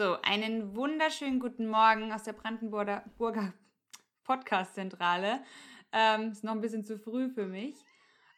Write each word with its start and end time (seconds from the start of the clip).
So, 0.00 0.16
einen 0.22 0.74
wunderschönen 0.74 1.40
guten 1.40 1.66
Morgen 1.66 2.10
aus 2.10 2.22
der 2.22 2.32
Brandenburger 2.32 3.04
Podcast-Zentrale. 4.24 5.40
Ähm, 5.92 6.32
ist 6.32 6.42
noch 6.42 6.52
ein 6.52 6.62
bisschen 6.62 6.86
zu 6.86 6.98
früh 6.98 7.28
für 7.28 7.44
mich. 7.44 7.74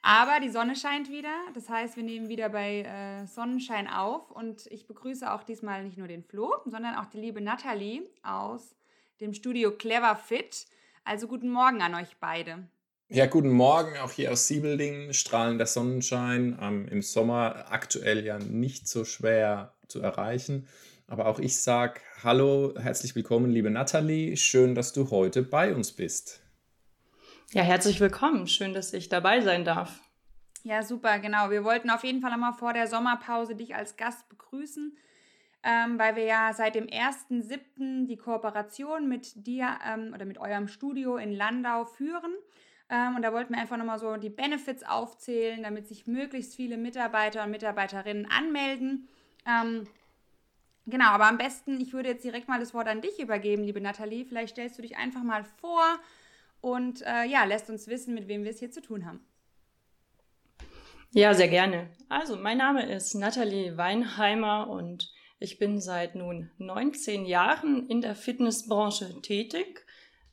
Aber 0.02 0.40
die 0.40 0.48
Sonne 0.48 0.74
scheint 0.74 1.08
wieder. 1.08 1.32
Das 1.54 1.68
heißt, 1.68 1.94
wir 1.94 2.02
nehmen 2.02 2.28
wieder 2.28 2.48
bei 2.48 2.80
äh, 2.80 3.28
Sonnenschein 3.28 3.86
auf. 3.86 4.28
Und 4.32 4.66
ich 4.72 4.88
begrüße 4.88 5.32
auch 5.32 5.44
diesmal 5.44 5.84
nicht 5.84 5.96
nur 5.96 6.08
den 6.08 6.24
Flo, 6.24 6.52
sondern 6.64 6.96
auch 6.96 7.06
die 7.06 7.20
liebe 7.20 7.40
Nathalie 7.40 8.10
aus 8.24 8.74
dem 9.20 9.32
Studio 9.32 9.70
Clever 9.70 10.16
Fit. 10.16 10.66
Also 11.04 11.28
guten 11.28 11.48
Morgen 11.48 11.80
an 11.80 11.94
euch 11.94 12.16
beide. 12.18 12.66
Ja, 13.08 13.26
guten 13.26 13.52
Morgen, 13.52 13.96
auch 13.98 14.10
hier 14.10 14.32
aus 14.32 14.48
Siebelding, 14.48 15.12
strahlender 15.12 15.66
Sonnenschein. 15.66 16.58
Ähm, 16.60 16.88
Im 16.88 17.02
Sommer 17.02 17.66
aktuell 17.70 18.24
ja 18.24 18.40
nicht 18.40 18.88
so 18.88 19.04
schwer 19.04 19.74
zu 19.86 20.00
erreichen. 20.00 20.66
Aber 21.12 21.26
auch 21.26 21.38
ich 21.38 21.60
sage 21.60 22.00
Hallo, 22.24 22.72
herzlich 22.74 23.14
willkommen, 23.14 23.50
liebe 23.50 23.68
Nathalie. 23.68 24.34
Schön, 24.34 24.74
dass 24.74 24.94
du 24.94 25.10
heute 25.10 25.42
bei 25.42 25.74
uns 25.74 25.92
bist. 25.92 26.40
Ja, 27.50 27.60
herzlich 27.60 28.00
willkommen. 28.00 28.46
Schön, 28.46 28.72
dass 28.72 28.94
ich 28.94 29.10
dabei 29.10 29.42
sein 29.42 29.66
darf. 29.66 30.00
Ja, 30.62 30.82
super, 30.82 31.18
genau. 31.18 31.50
Wir 31.50 31.64
wollten 31.64 31.90
auf 31.90 32.02
jeden 32.02 32.22
Fall 32.22 32.32
einmal 32.32 32.54
vor 32.54 32.72
der 32.72 32.86
Sommerpause 32.86 33.54
dich 33.54 33.74
als 33.74 33.98
Gast 33.98 34.26
begrüßen, 34.30 34.96
ähm, 35.64 35.98
weil 35.98 36.16
wir 36.16 36.24
ja 36.24 36.54
seit 36.54 36.76
dem 36.76 36.86
1.7. 36.86 38.06
die 38.06 38.16
Kooperation 38.16 39.06
mit 39.06 39.46
dir 39.46 39.68
ähm, 39.86 40.12
oder 40.14 40.24
mit 40.24 40.38
eurem 40.38 40.66
Studio 40.66 41.18
in 41.18 41.34
Landau 41.34 41.84
führen. 41.84 42.32
Ähm, 42.88 43.16
und 43.16 43.22
da 43.22 43.34
wollten 43.34 43.52
wir 43.52 43.60
einfach 43.60 43.76
nochmal 43.76 43.98
so 43.98 44.16
die 44.16 44.30
Benefits 44.30 44.82
aufzählen, 44.82 45.62
damit 45.62 45.88
sich 45.88 46.06
möglichst 46.06 46.56
viele 46.56 46.78
Mitarbeiter 46.78 47.44
und 47.44 47.50
Mitarbeiterinnen 47.50 48.26
anmelden. 48.30 49.08
Genau, 50.86 51.06
aber 51.06 51.26
am 51.26 51.38
besten, 51.38 51.80
ich 51.80 51.92
würde 51.92 52.08
jetzt 52.08 52.24
direkt 52.24 52.48
mal 52.48 52.58
das 52.58 52.74
Wort 52.74 52.88
an 52.88 53.00
dich 53.00 53.20
übergeben, 53.20 53.62
liebe 53.62 53.80
Nathalie. 53.80 54.24
Vielleicht 54.24 54.54
stellst 54.54 54.78
du 54.78 54.82
dich 54.82 54.96
einfach 54.96 55.22
mal 55.22 55.44
vor 55.44 55.82
und 56.60 57.02
äh, 57.02 57.24
ja, 57.24 57.44
lässt 57.44 57.70
uns 57.70 57.86
wissen, 57.86 58.14
mit 58.14 58.26
wem 58.26 58.42
wir 58.42 58.50
es 58.50 58.58
hier 58.58 58.70
zu 58.70 58.82
tun 58.82 59.06
haben. 59.06 59.24
Ja, 61.12 61.34
sehr 61.34 61.48
gerne. 61.48 61.90
Also, 62.08 62.36
mein 62.36 62.58
Name 62.58 62.90
ist 62.90 63.14
Nathalie 63.14 63.76
Weinheimer 63.76 64.68
und 64.68 65.12
ich 65.38 65.58
bin 65.58 65.80
seit 65.80 66.14
nun 66.14 66.50
19 66.58 67.26
Jahren 67.26 67.86
in 67.88 68.00
der 68.00 68.16
Fitnessbranche 68.16 69.20
tätig. 69.22 69.84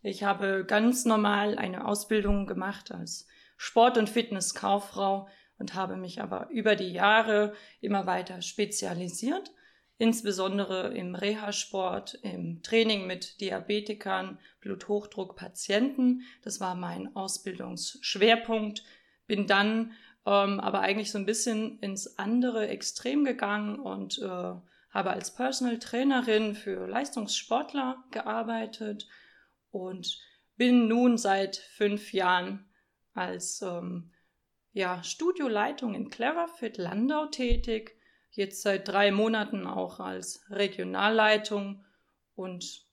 Ich 0.02 0.23
habe 0.23 0.66
ganz 0.66 1.06
normal 1.06 1.58
eine 1.58 1.86
Ausbildung 1.86 2.48
gemacht 2.48 2.92
als 2.92 3.28
Sport- 3.58 3.98
und 3.98 4.10
Fitnesskauffrau 4.10 5.28
und 5.58 5.76
habe 5.76 5.98
mich 5.98 6.22
aber 6.22 6.50
über 6.50 6.76
die 6.76 6.92
Jahre 6.92 7.54
immer 7.82 8.06
weiter 8.06 8.42
spezialisiert 8.42 9.52
insbesondere 10.00 10.94
im 10.95 11.14
Reha-Sport, 11.14 12.16
im 12.23 12.64
Training 12.64 13.05
mit 13.05 13.39
Diabetikern, 13.42 14.39
Bluthochdruckpatienten. 14.61 16.23
Das 16.42 16.59
war 16.59 16.73
mein 16.73 17.16
Ausbildungsschwerpunkt. 17.16 18.83
Bin 19.27 19.45
dann 19.45 19.92
ähm, 20.25 20.59
aber 20.61 20.80
eigentlich 20.80 21.11
so 21.11 21.17
ein 21.17 21.25
bisschen 21.25 21.80
ins 21.80 22.17
andere 22.17 22.70
Extrem 22.70 23.25
gegangen 23.25 23.77
und 23.77 24.20
äh, 24.20 24.25
habe 24.25 25.09
als 25.11 25.36
Personal 25.36 25.80
Trainerin 25.80 26.55
für 26.55 26.88
Leistungssportler 26.88 28.02
gearbeitet 28.11 29.05
und 29.70 30.17
bin 30.55 30.88
nun 30.88 31.17
seit 31.17 31.58
fünf 31.58 32.14
Jahren 32.14 32.70
als 33.14 33.61
ähm, 33.61 34.11
ja, 34.72 35.03
Studioleitung 35.03 35.94
in 35.94 36.09
Cleverfit 36.09 36.77
Landau 36.77 37.25
tätig 37.25 37.98
jetzt 38.32 38.62
seit 38.62 38.88
drei 38.88 39.12
Monaten 39.12 39.66
auch 39.66 40.00
als 40.00 40.42
Regionalleitung 40.50 41.84
und 42.36 42.86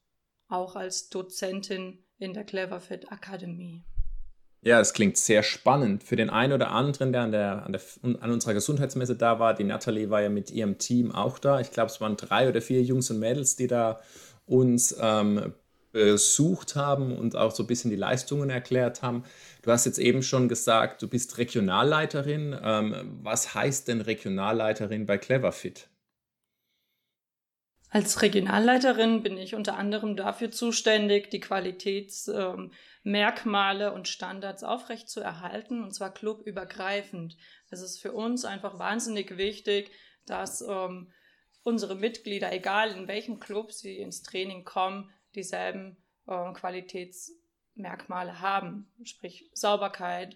auch 0.49 0.75
als 0.75 1.09
Dozentin 1.09 2.03
in 2.17 2.33
der 2.33 2.43
Cleverfit 2.43 3.11
Akademie. 3.11 3.83
Ja, 4.61 4.79
es 4.79 4.93
klingt 4.93 5.17
sehr 5.17 5.43
spannend. 5.43 6.03
Für 6.03 6.15
den 6.15 6.29
einen 6.29 6.53
oder 6.53 6.71
anderen, 6.71 7.13
der 7.13 7.21
an, 7.21 7.31
der, 7.31 7.65
an, 7.65 7.71
der, 7.71 7.81
an 8.21 8.31
unserer 8.31 8.53
Gesundheitsmesse 8.53 9.15
da 9.15 9.39
war, 9.39 9.53
die 9.53 9.63
Nathalie 9.63 10.09
war 10.09 10.21
ja 10.21 10.29
mit 10.29 10.51
ihrem 10.51 10.77
Team 10.77 11.11
auch 11.11 11.39
da. 11.39 11.59
Ich 11.59 11.71
glaube, 11.71 11.91
es 11.91 12.01
waren 12.01 12.17
drei 12.17 12.49
oder 12.49 12.61
vier 12.61 12.81
Jungs 12.81 13.09
und 13.11 13.19
Mädels, 13.19 13.55
die 13.55 13.67
da 13.67 14.01
uns 14.45 14.97
ähm, 14.99 15.53
besucht 15.97 16.75
haben 16.75 17.17
und 17.17 17.35
auch 17.35 17.51
so 17.51 17.63
ein 17.63 17.67
bisschen 17.67 17.89
die 17.89 17.97
Leistungen 17.97 18.51
erklärt 18.51 19.01
haben. 19.01 19.23
Du 19.63 19.71
hast 19.71 19.85
jetzt 19.85 19.97
eben 19.97 20.21
schon 20.21 20.47
gesagt, 20.47 21.01
du 21.01 21.07
bist 21.07 21.39
Regionalleiterin. 21.39 22.55
Ähm, 22.61 23.17
was 23.23 23.55
heißt 23.55 23.87
denn 23.87 24.01
Regionalleiterin 24.01 25.07
bei 25.07 25.17
Cleverfit? 25.17 25.89
Als 27.89 28.21
Regionalleiterin 28.21 29.23
bin 29.23 29.37
ich 29.37 29.55
unter 29.55 29.77
anderem 29.77 30.15
dafür 30.15 30.51
zuständig, 30.51 31.31
die 31.31 31.39
Qualitätsmerkmale 31.39 33.91
und 33.91 34.07
Standards 34.07 34.63
aufrechtzuerhalten, 34.63 35.83
und 35.83 35.95
zwar 35.95 36.13
clubübergreifend. 36.13 37.37
Es 37.71 37.81
ist 37.81 37.99
für 37.99 38.11
uns 38.11 38.45
einfach 38.45 38.77
wahnsinnig 38.77 39.37
wichtig, 39.37 39.89
dass 40.27 40.61
ähm, 40.61 41.11
unsere 41.63 41.95
Mitglieder, 41.95 42.51
egal 42.51 42.91
in 42.91 43.07
welchem 43.07 43.39
Club 43.39 43.71
sie 43.71 43.97
ins 43.97 44.21
Training 44.21 44.63
kommen, 44.63 45.11
dieselben 45.37 45.97
äh, 46.27 46.53
Qualitäts 46.53 47.31
Merkmale 47.75 48.41
haben, 48.41 48.91
sprich 49.03 49.49
Sauberkeit, 49.53 50.35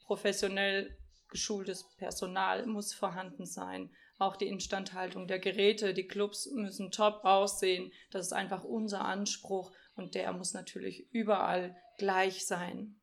professionell 0.00 0.96
geschultes 1.28 1.84
Personal 1.96 2.66
muss 2.66 2.94
vorhanden 2.94 3.46
sein. 3.46 3.90
Auch 4.18 4.36
die 4.36 4.48
Instandhaltung 4.48 5.28
der 5.28 5.38
Geräte, 5.38 5.94
die 5.94 6.08
Clubs 6.08 6.50
müssen 6.52 6.90
top 6.90 7.24
aussehen. 7.24 7.92
Das 8.10 8.26
ist 8.26 8.32
einfach 8.32 8.64
unser 8.64 9.04
Anspruch 9.04 9.72
und 9.94 10.14
der 10.14 10.32
muss 10.32 10.54
natürlich 10.54 11.06
überall 11.12 11.76
gleich 11.98 12.46
sein. 12.46 12.96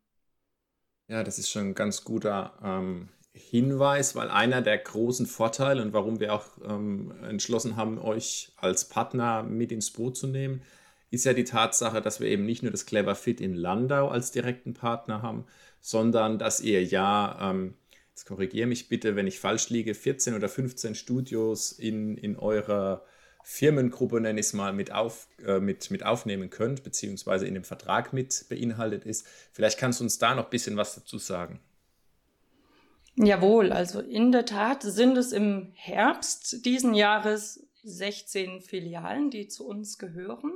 Ja, 1.07 1.23
das 1.23 1.37
ist 1.37 1.49
schon 1.49 1.69
ein 1.69 1.75
ganz 1.75 2.03
guter 2.03 2.57
ähm, 2.63 3.09
Hinweis, 3.31 4.15
weil 4.15 4.29
einer 4.29 4.61
der 4.61 4.77
großen 4.77 5.25
Vorteile 5.25 5.81
und 5.81 5.93
warum 5.93 6.19
wir 6.19 6.33
auch 6.33 6.45
ähm, 6.63 7.13
entschlossen 7.23 7.75
haben, 7.75 7.99
euch 7.99 8.51
als 8.57 8.89
Partner 8.89 9.43
mit 9.43 9.71
ins 9.71 9.91
Boot 9.91 10.17
zu 10.17 10.27
nehmen, 10.27 10.63
ist 11.11 11.25
ja 11.25 11.33
die 11.33 11.43
Tatsache, 11.43 12.01
dass 12.01 12.19
wir 12.19 12.27
eben 12.27 12.45
nicht 12.45 12.63
nur 12.63 12.71
das 12.71 12.85
Clever 12.85 13.15
Fit 13.15 13.41
in 13.41 13.53
Landau 13.53 14.09
als 14.09 14.31
direkten 14.31 14.73
Partner 14.73 15.21
haben, 15.21 15.45
sondern 15.81 16.39
dass 16.39 16.61
ihr 16.61 16.83
ja, 16.83 17.51
ähm, 17.51 17.75
jetzt 18.09 18.25
korrigiere 18.25 18.67
mich 18.67 18.89
bitte, 18.89 19.15
wenn 19.15 19.27
ich 19.27 19.39
falsch 19.39 19.69
liege, 19.69 19.93
14 19.93 20.33
oder 20.35 20.49
15 20.49 20.95
Studios 20.95 21.71
in, 21.71 22.17
in 22.17 22.35
eurer 22.35 23.03
Firmengruppe, 23.43 24.19
nenne 24.19 24.39
ich 24.39 24.47
es 24.47 24.53
mal, 24.53 24.73
mit, 24.73 24.91
auf, 24.91 25.27
äh, 25.45 25.59
mit, 25.59 25.91
mit 25.91 26.03
aufnehmen 26.03 26.49
könnt, 26.49 26.83
beziehungsweise 26.83 27.45
in 27.45 27.53
dem 27.53 27.63
Vertrag 27.63 28.11
mit 28.11 28.45
beinhaltet 28.49 29.05
ist. 29.05 29.27
Vielleicht 29.51 29.77
kannst 29.77 29.99
du 29.99 30.03
uns 30.03 30.17
da 30.17 30.33
noch 30.33 30.45
ein 30.45 30.49
bisschen 30.49 30.77
was 30.77 30.95
dazu 30.95 31.19
sagen. 31.19 31.59
Jawohl, 33.17 33.71
also 33.71 34.01
in 34.01 34.31
der 34.31 34.45
Tat 34.45 34.81
sind 34.81 35.15
es 35.17 35.31
im 35.31 35.71
Herbst 35.75 36.65
diesen 36.65 36.95
Jahres 36.95 37.67
16 37.83 38.61
Filialen, 38.61 39.29
die 39.29 39.47
zu 39.47 39.67
uns 39.67 39.99
gehören. 39.99 40.53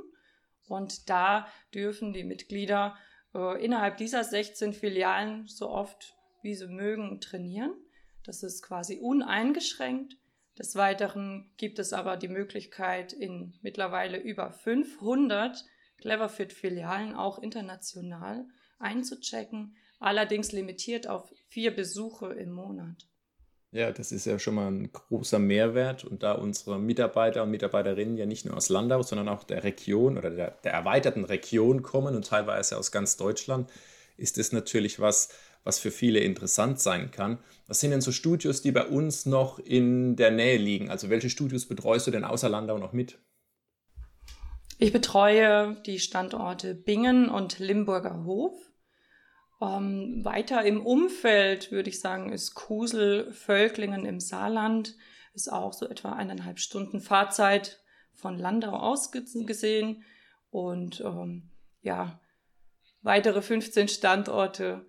Und 0.70 1.10
da 1.10 1.48
dürfen 1.74 2.12
die 2.12 2.22
Mitglieder 2.22 2.96
äh, 3.34 3.62
innerhalb 3.62 3.96
dieser 3.96 4.22
16 4.22 4.72
Filialen 4.72 5.48
so 5.48 5.68
oft 5.68 6.14
wie 6.42 6.54
sie 6.54 6.68
mögen 6.68 7.20
trainieren. 7.20 7.74
Das 8.22 8.44
ist 8.44 8.62
quasi 8.62 9.00
uneingeschränkt. 9.00 10.16
Des 10.56 10.76
Weiteren 10.76 11.50
gibt 11.56 11.80
es 11.80 11.92
aber 11.92 12.16
die 12.16 12.28
Möglichkeit, 12.28 13.12
in 13.12 13.58
mittlerweile 13.62 14.18
über 14.18 14.52
500 14.52 15.64
Cleverfit-Filialen 15.98 17.16
auch 17.16 17.40
international 17.40 18.46
einzuchecken, 18.78 19.76
allerdings 19.98 20.52
limitiert 20.52 21.08
auf 21.08 21.34
vier 21.48 21.74
Besuche 21.74 22.32
im 22.34 22.52
Monat. 22.52 23.09
Ja, 23.72 23.92
das 23.92 24.10
ist 24.10 24.26
ja 24.26 24.40
schon 24.40 24.56
mal 24.56 24.68
ein 24.68 24.92
großer 24.92 25.38
Mehrwert. 25.38 26.04
Und 26.04 26.22
da 26.22 26.32
unsere 26.32 26.78
Mitarbeiter 26.78 27.44
und 27.44 27.50
Mitarbeiterinnen 27.50 28.16
ja 28.16 28.26
nicht 28.26 28.44
nur 28.44 28.56
aus 28.56 28.68
Landau, 28.68 29.02
sondern 29.02 29.28
auch 29.28 29.44
der 29.44 29.62
Region 29.62 30.18
oder 30.18 30.30
der, 30.30 30.50
der 30.64 30.72
erweiterten 30.72 31.24
Region 31.24 31.82
kommen 31.82 32.16
und 32.16 32.26
teilweise 32.26 32.76
aus 32.76 32.90
ganz 32.90 33.16
Deutschland, 33.16 33.70
ist 34.16 34.38
das 34.38 34.50
natürlich 34.50 34.98
was, 34.98 35.28
was 35.62 35.78
für 35.78 35.92
viele 35.92 36.18
interessant 36.18 36.80
sein 36.80 37.12
kann. 37.12 37.38
Was 37.68 37.80
sind 37.80 37.92
denn 37.92 38.00
so 38.00 38.10
Studios, 38.10 38.60
die 38.60 38.72
bei 38.72 38.86
uns 38.86 39.24
noch 39.24 39.60
in 39.60 40.16
der 40.16 40.32
Nähe 40.32 40.58
liegen? 40.58 40.90
Also 40.90 41.08
welche 41.08 41.30
Studios 41.30 41.66
betreust 41.66 42.08
du 42.08 42.10
denn 42.10 42.24
außer 42.24 42.48
Landau 42.48 42.78
noch 42.78 42.92
mit? 42.92 43.18
Ich 44.78 44.92
betreue 44.92 45.76
die 45.86 46.00
Standorte 46.00 46.74
Bingen 46.74 47.28
und 47.28 47.58
Limburger 47.58 48.24
Hof. 48.24 48.69
Ähm, 49.60 50.24
weiter 50.24 50.64
im 50.64 50.84
Umfeld 50.84 51.70
würde 51.70 51.90
ich 51.90 52.00
sagen, 52.00 52.32
ist 52.32 52.54
Kusel, 52.54 53.32
Völklingen 53.32 54.06
im 54.06 54.20
Saarland, 54.20 54.96
ist 55.34 55.52
auch 55.52 55.72
so 55.72 55.88
etwa 55.88 56.12
eineinhalb 56.12 56.58
Stunden 56.58 57.00
Fahrzeit 57.00 57.82
von 58.14 58.38
Landau 58.38 58.72
aus 58.72 59.10
gesehen. 59.12 60.04
Und 60.50 61.00
ähm, 61.00 61.50
ja, 61.82 62.20
weitere 63.02 63.42
15 63.42 63.88
Standorte, 63.88 64.86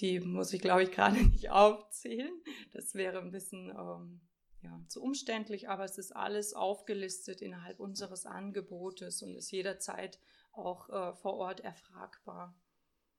die 0.00 0.20
muss 0.20 0.52
ich, 0.52 0.60
glaube 0.60 0.82
ich, 0.82 0.90
gerade 0.90 1.16
nicht 1.30 1.50
aufzählen. 1.50 2.32
Das 2.72 2.94
wäre 2.94 3.18
ein 3.18 3.32
bisschen 3.32 3.70
ähm, 3.70 4.20
ja, 4.62 4.80
zu 4.88 5.02
umständlich, 5.02 5.68
aber 5.68 5.84
es 5.84 5.98
ist 5.98 6.14
alles 6.14 6.54
aufgelistet 6.54 7.42
innerhalb 7.42 7.80
unseres 7.80 8.26
Angebotes 8.26 9.22
und 9.22 9.34
ist 9.34 9.50
jederzeit 9.50 10.18
auch 10.52 10.88
äh, 10.90 11.14
vor 11.14 11.34
Ort 11.34 11.60
erfragbar. 11.60 12.54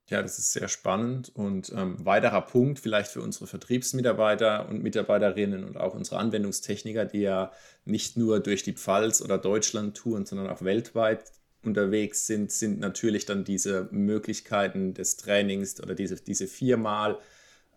Ja, 0.09 0.21
das 0.21 0.37
ist 0.37 0.51
sehr 0.51 0.67
spannend. 0.67 1.31
Und 1.33 1.71
ähm, 1.75 2.05
weiterer 2.05 2.41
Punkt 2.41 2.79
vielleicht 2.79 3.09
für 3.11 3.21
unsere 3.21 3.47
Vertriebsmitarbeiter 3.47 4.67
und 4.67 4.83
Mitarbeiterinnen 4.83 5.63
und 5.63 5.77
auch 5.77 5.93
unsere 5.93 6.17
Anwendungstechniker, 6.17 7.05
die 7.05 7.21
ja 7.21 7.51
nicht 7.85 8.17
nur 8.17 8.41
durch 8.41 8.63
die 8.63 8.73
Pfalz 8.73 9.21
oder 9.21 9.37
Deutschland 9.37 9.95
touren, 9.95 10.25
sondern 10.25 10.49
auch 10.49 10.61
weltweit 10.61 11.31
unterwegs 11.63 12.27
sind, 12.27 12.51
sind 12.51 12.79
natürlich 12.79 13.25
dann 13.25 13.45
diese 13.45 13.87
Möglichkeiten 13.91 14.93
des 14.93 15.15
Trainings 15.15 15.81
oder 15.81 15.95
diese, 15.95 16.15
diese 16.15 16.47
viermal, 16.47 17.19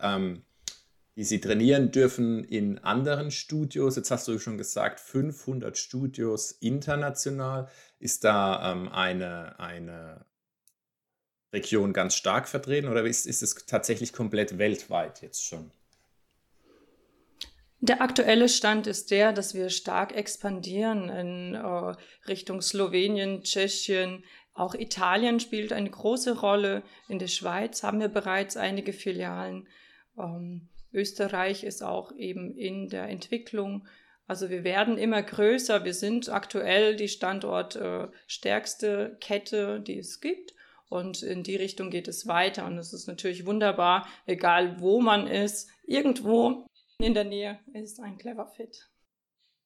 ähm, 0.01 0.43
die 1.15 1.25
sie 1.25 1.41
trainieren 1.41 1.93
dürfen 1.93 2.43
in 2.43 2.79
anderen 2.79 3.31
Studios. 3.31 3.95
Jetzt 3.97 4.11
hast 4.11 4.27
du 4.27 4.39
schon 4.41 4.59
gesagt, 4.59 4.99
500 4.99 5.79
Studios 5.79 6.53
international. 6.53 7.69
Ist 8.01 8.25
da 8.25 8.73
ähm, 8.73 8.89
eine, 8.89 9.59
eine 9.61 10.27
Region 11.57 11.93
ganz 11.93 12.15
stark 12.15 12.49
vertreten 12.49 12.89
oder 12.89 13.05
ist, 13.05 13.27
ist 13.27 13.43
es 13.43 13.55
tatsächlich 13.67 14.13
komplett 14.13 14.59
weltweit 14.59 15.23
jetzt 15.23 15.45
schon? 15.45 15.71
Der 17.81 18.01
aktuelle 18.01 18.49
Stand 18.49 18.87
ist 18.87 19.11
der, 19.11 19.33
dass 19.33 19.55
wir 19.55 19.69
stark 19.69 20.17
expandieren 20.17 21.09
in 21.09 21.55
äh, 21.55 22.29
Richtung 22.29 22.63
Slowenien, 22.63 23.43
Tschechien, 23.43 24.25
auch 24.57 24.75
Italien 24.75 25.39
spielt 25.39 25.75
eine 25.75 25.91
große 25.91 26.41
Rolle. 26.41 26.83
In 27.09 27.19
der 27.19 27.29
Schweiz 27.29 27.83
haben 27.83 28.01
wir 28.01 28.09
bereits 28.09 28.57
einige 28.57 28.95
Filialen. 28.95 29.69
Ähm, 30.19 30.69
Österreich 30.95 31.63
ist 31.63 31.83
auch 31.83 32.11
eben 32.17 32.57
in 32.57 32.89
der 32.89 33.09
Entwicklung. 33.09 33.87
Also 34.27 34.49
wir 34.49 34.65
werden 34.65 34.97
immer 34.97 35.23
größer. 35.23 35.85
Wir 35.85 35.93
sind 35.93 36.31
aktuell 36.31 36.97
die 36.97 37.09
standortstärkste 37.09 39.13
äh, 39.13 39.17
Kette, 39.21 39.81
die 39.81 39.99
es 39.99 40.23
gibt. 40.23 40.55
Und 40.89 41.23
in 41.23 41.43
die 41.43 41.57
Richtung 41.57 41.91
geht 41.91 42.09
es 42.09 42.27
weiter. 42.27 42.67
Und 42.67 42.79
es 42.79 42.93
ist 42.93 43.07
natürlich 43.07 43.47
wunderbar, 43.47 44.07
egal 44.27 44.81
wo 44.81 45.01
man 45.01 45.27
ist, 45.27 45.69
irgendwo 45.85 46.67
in 46.99 47.15
der 47.15 47.25
Nähe 47.25 47.59
ist 47.73 48.01
ein 48.01 48.19
Clever 48.19 48.47
Fit. 48.47 48.89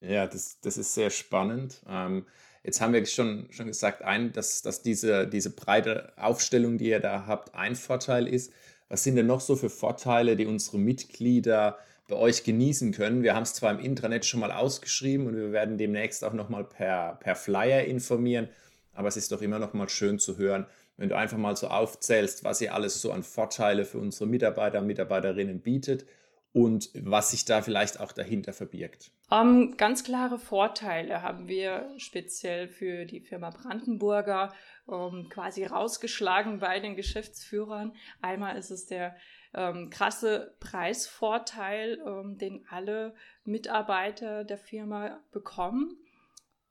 Ja, 0.01 0.27
das, 0.27 0.61
das 0.61 0.79
ist 0.79 0.95
sehr 0.95 1.11
spannend. 1.11 1.83
Ähm, 1.87 2.27
jetzt 2.65 2.81
haben 2.81 2.93
wir 2.93 3.05
schon, 3.07 3.49
schon 3.51 3.67
gesagt, 3.67 4.03
ein, 4.03 4.33
dass, 4.33 4.63
dass 4.63 4.83
diese, 4.83 5.27
diese 5.27 5.51
breite 5.51 6.13
Aufstellung, 6.17 6.79
die 6.79 6.89
ihr 6.89 7.01
da 7.01 7.27
habt, 7.27 7.55
ein 7.55 7.77
Vorteil 7.77 8.27
ist. 8.27 8.53
Was 8.89 9.05
sind 9.05 9.17
denn 9.17 9.27
noch 9.27 9.41
so 9.41 9.57
für 9.57 9.71
Vorteile, 9.71 10.37
die 10.37 10.47
unsere 10.47 10.79
Mitglieder 10.79 11.79
bei 12.09 12.17
euch 12.17 12.43
genießen 12.45 12.93
können? 12.93 13.23
Wir 13.23 13.35
haben 13.35 13.45
es 13.45 13.55
zwar 13.55 13.71
im 13.71 13.79
Intranet 13.79 14.25
schon 14.25 14.41
mal 14.41 14.51
ausgeschrieben 14.51 15.27
und 15.27 15.37
wir 15.37 15.53
werden 15.53 15.79
demnächst 15.79 16.25
auch 16.25 16.33
nochmal 16.33 16.65
per, 16.65 17.17
per 17.21 17.37
Flyer 17.37 17.85
informieren, 17.85 18.49
aber 18.95 19.07
es 19.07 19.17
ist 19.17 19.31
doch 19.31 19.43
immer 19.43 19.59
noch 19.59 19.75
mal 19.75 19.89
schön 19.89 20.19
zu 20.19 20.39
hören, 20.39 20.67
wenn 21.01 21.09
du 21.09 21.17
einfach 21.17 21.39
mal 21.39 21.57
so 21.57 21.69
aufzählst, 21.69 22.45
was 22.45 22.61
ihr 22.61 22.75
alles 22.75 23.01
so 23.01 23.11
an 23.11 23.23
Vorteile 23.23 23.87
für 23.87 23.99
unsere 23.99 24.29
Mitarbeiter 24.29 24.81
und 24.81 24.87
Mitarbeiterinnen 24.87 25.61
bietet 25.61 26.05
und 26.53 26.91
was 26.95 27.31
sich 27.31 27.47
da 27.47 27.63
vielleicht 27.63 28.01
auch 28.01 28.13
dahinter 28.13 28.53
verbirgt. 28.53 29.11
Um, 29.31 29.79
ganz 29.79 30.05
klare 30.05 30.39
Vorteile 30.39 31.23
haben 31.23 31.49
wir 31.49 31.89
speziell 31.97 32.69
für 32.69 33.07
die 33.07 33.21
Firma 33.21 33.49
Brandenburger 33.49 34.53
um, 34.85 35.31
quasi 35.31 35.65
rausgeschlagen 35.65 36.59
bei 36.59 36.81
den 36.81 36.97
Geschäftsführern. 36.97 37.95
Einmal 38.21 38.59
ist 38.59 38.71
es 38.71 38.85
der 38.87 39.17
ähm, 39.55 39.89
krasse 39.89 40.55
Preisvorteil, 40.61 41.99
ähm, 42.07 42.37
den 42.37 42.67
alle 42.69 43.15
Mitarbeiter 43.45 44.45
der 44.45 44.59
Firma 44.59 45.21
bekommen. 45.33 45.97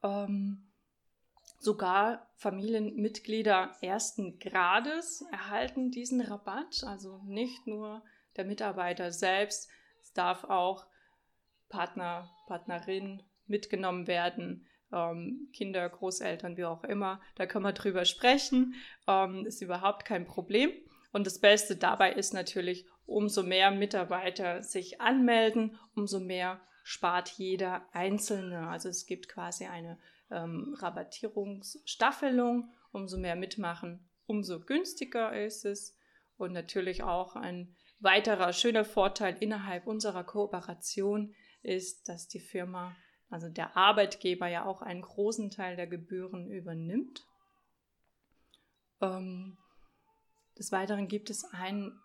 Ähm, 0.04 0.69
Sogar 1.62 2.26
Familienmitglieder 2.36 3.76
ersten 3.82 4.38
Grades 4.38 5.22
erhalten 5.30 5.90
diesen 5.90 6.22
Rabatt, 6.22 6.84
also 6.84 7.20
nicht 7.26 7.66
nur 7.66 8.02
der 8.36 8.46
Mitarbeiter 8.46 9.12
selbst, 9.12 9.68
es 10.00 10.14
darf 10.14 10.44
auch 10.44 10.86
Partner, 11.68 12.30
Partnerin 12.46 13.22
mitgenommen 13.46 14.06
werden, 14.06 14.66
ähm, 14.90 15.50
Kinder, 15.52 15.86
Großeltern, 15.86 16.56
wie 16.56 16.64
auch 16.64 16.82
immer. 16.82 17.20
Da 17.36 17.44
können 17.44 17.66
wir 17.66 17.74
drüber 17.74 18.06
sprechen, 18.06 18.74
ähm, 19.06 19.44
ist 19.44 19.60
überhaupt 19.60 20.06
kein 20.06 20.24
Problem. 20.26 20.70
Und 21.12 21.26
das 21.26 21.40
Beste 21.40 21.76
dabei 21.76 22.14
ist 22.14 22.32
natürlich, 22.32 22.86
umso 23.04 23.42
mehr 23.42 23.70
Mitarbeiter 23.70 24.62
sich 24.62 25.02
anmelden, 25.02 25.78
umso 25.94 26.20
mehr 26.20 26.58
spart 26.84 27.28
jeder 27.36 27.86
Einzelne. 27.92 28.66
Also 28.68 28.88
es 28.88 29.04
gibt 29.04 29.28
quasi 29.28 29.66
eine 29.66 29.98
ähm, 30.30 30.74
Rabattierungsstaffelung. 30.78 32.72
Umso 32.92 33.18
mehr 33.18 33.36
mitmachen, 33.36 34.08
umso 34.26 34.60
günstiger 34.60 35.32
ist 35.44 35.64
es. 35.64 35.96
Und 36.36 36.52
natürlich 36.52 37.02
auch 37.02 37.36
ein 37.36 37.76
weiterer 38.00 38.52
schöner 38.52 38.84
Vorteil 38.84 39.36
innerhalb 39.40 39.86
unserer 39.86 40.24
Kooperation 40.24 41.34
ist, 41.62 42.08
dass 42.08 42.28
die 42.28 42.40
Firma, 42.40 42.96
also 43.28 43.48
der 43.48 43.76
Arbeitgeber 43.76 44.48
ja 44.48 44.64
auch 44.64 44.82
einen 44.82 45.02
großen 45.02 45.50
Teil 45.50 45.76
der 45.76 45.86
Gebühren 45.86 46.50
übernimmt. 46.50 47.26
Ähm, 49.00 49.58
des 50.58 50.72
Weiteren 50.72 51.08
gibt 51.08 51.30
es 51.30 51.44
einen 51.44 52.00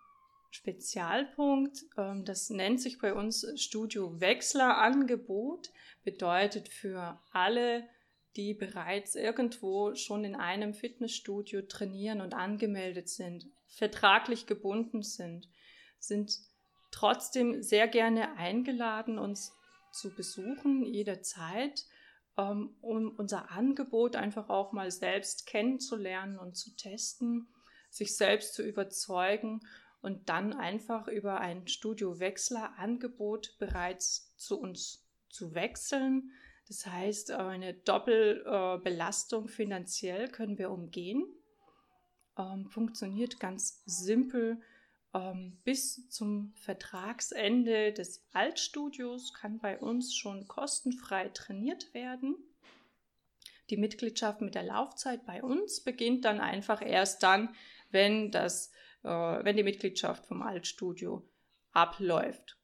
Spezialpunkt, 0.51 1.79
ähm, 1.97 2.23
das 2.23 2.49
nennt 2.49 2.79
sich 2.79 2.99
bei 2.99 3.13
uns 3.13 3.45
Studio 3.61 4.19
Wechsler 4.21 4.77
Angebot, 4.77 5.71
bedeutet 6.03 6.69
für 6.69 7.19
alle 7.31 7.87
die 8.35 8.53
bereits 8.53 9.15
irgendwo 9.15 9.95
schon 9.95 10.23
in 10.23 10.35
einem 10.35 10.73
Fitnessstudio 10.73 11.61
trainieren 11.63 12.21
und 12.21 12.33
angemeldet 12.33 13.09
sind, 13.09 13.47
vertraglich 13.67 14.45
gebunden 14.45 15.03
sind, 15.03 15.47
sind 15.99 16.39
trotzdem 16.91 17.61
sehr 17.61 17.87
gerne 17.87 18.37
eingeladen, 18.37 19.17
uns 19.17 19.53
zu 19.91 20.13
besuchen 20.13 20.85
jederzeit, 20.85 21.85
ähm, 22.37 22.75
um 22.81 23.11
unser 23.17 23.51
Angebot 23.51 24.15
einfach 24.15 24.49
auch 24.49 24.71
mal 24.73 24.91
selbst 24.91 25.45
kennenzulernen 25.45 26.37
und 26.37 26.55
zu 26.55 26.75
testen, 26.75 27.47
sich 27.89 28.15
selbst 28.15 28.53
zu 28.53 28.63
überzeugen 28.63 29.61
und 30.01 30.29
dann 30.29 30.53
einfach 30.53 31.07
über 31.07 31.39
ein 31.39 31.67
Studio-Wechsler-Angebot 31.67 33.55
bereits 33.57 34.35
zu 34.35 34.59
uns 34.59 35.05
zu 35.29 35.53
wechseln 35.53 36.31
das 36.67 36.85
heißt, 36.87 37.31
eine 37.31 37.73
Doppelbelastung 37.73 39.47
finanziell 39.47 40.27
können 40.29 40.57
wir 40.57 40.71
umgehen. 40.71 41.25
Ähm, 42.37 42.67
funktioniert 42.69 43.39
ganz 43.39 43.83
simpel. 43.85 44.59
Ähm, 45.13 45.57
bis 45.63 46.09
zum 46.09 46.53
Vertragsende 46.55 47.93
des 47.93 48.25
Altstudios 48.33 49.33
kann 49.33 49.59
bei 49.59 49.79
uns 49.79 50.15
schon 50.15 50.47
kostenfrei 50.47 51.29
trainiert 51.29 51.93
werden. 51.93 52.35
Die 53.69 53.77
Mitgliedschaft 53.77 54.41
mit 54.41 54.55
der 54.55 54.63
Laufzeit 54.63 55.25
bei 55.25 55.41
uns 55.43 55.81
beginnt 55.81 56.25
dann 56.25 56.41
einfach 56.41 56.81
erst 56.81 57.23
dann, 57.23 57.55
wenn, 57.91 58.31
das, 58.31 58.71
äh, 59.03 59.09
wenn 59.09 59.55
die 59.55 59.63
Mitgliedschaft 59.63 60.25
vom 60.25 60.41
Altstudio 60.41 61.23
abläuft. 61.71 62.57